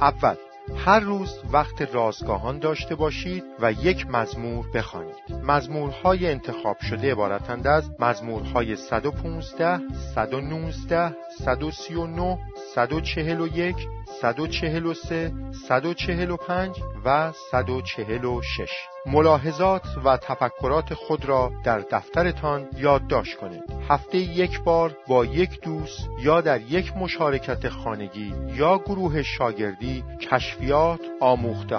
اول 0.00 0.34
هر 0.76 1.00
روز 1.00 1.40
وقت 1.52 1.94
رازگاهان 1.94 2.58
داشته 2.58 2.94
باشید 2.94 3.44
و 3.60 3.72
یک 3.72 4.06
مزمور 4.06 4.70
بخوانید. 4.74 5.14
مزمورهای 5.42 6.30
انتخاب 6.30 6.76
شده 6.80 7.12
عبارتند 7.12 7.66
از 7.66 7.90
مزمورهای 8.00 8.76
115, 8.76 9.80
119, 10.14 11.16
139, 11.38 12.38
141, 12.74 13.76
143, 14.20 15.32
145 15.68 16.76
و 17.04 17.32
146 17.50 18.70
ملاحظات 19.06 19.82
و 20.04 20.16
تفکرات 20.16 20.94
خود 20.94 21.24
را 21.24 21.52
در 21.64 21.78
دفترتان 21.78 22.68
یادداشت 22.76 23.36
کنید. 23.36 23.62
هفته 23.88 24.18
یک 24.18 24.60
بار 24.60 24.96
با 25.08 25.24
یک 25.24 25.60
دوست 25.60 26.08
یا 26.22 26.40
در 26.40 26.60
یک 26.60 26.96
مشارکت 26.96 27.68
خانگی 27.68 28.34
یا 28.54 28.78
گروه 28.78 29.22
شاگردی 29.22 30.04
کشفیات، 30.30 31.00
آموخته 31.20 31.76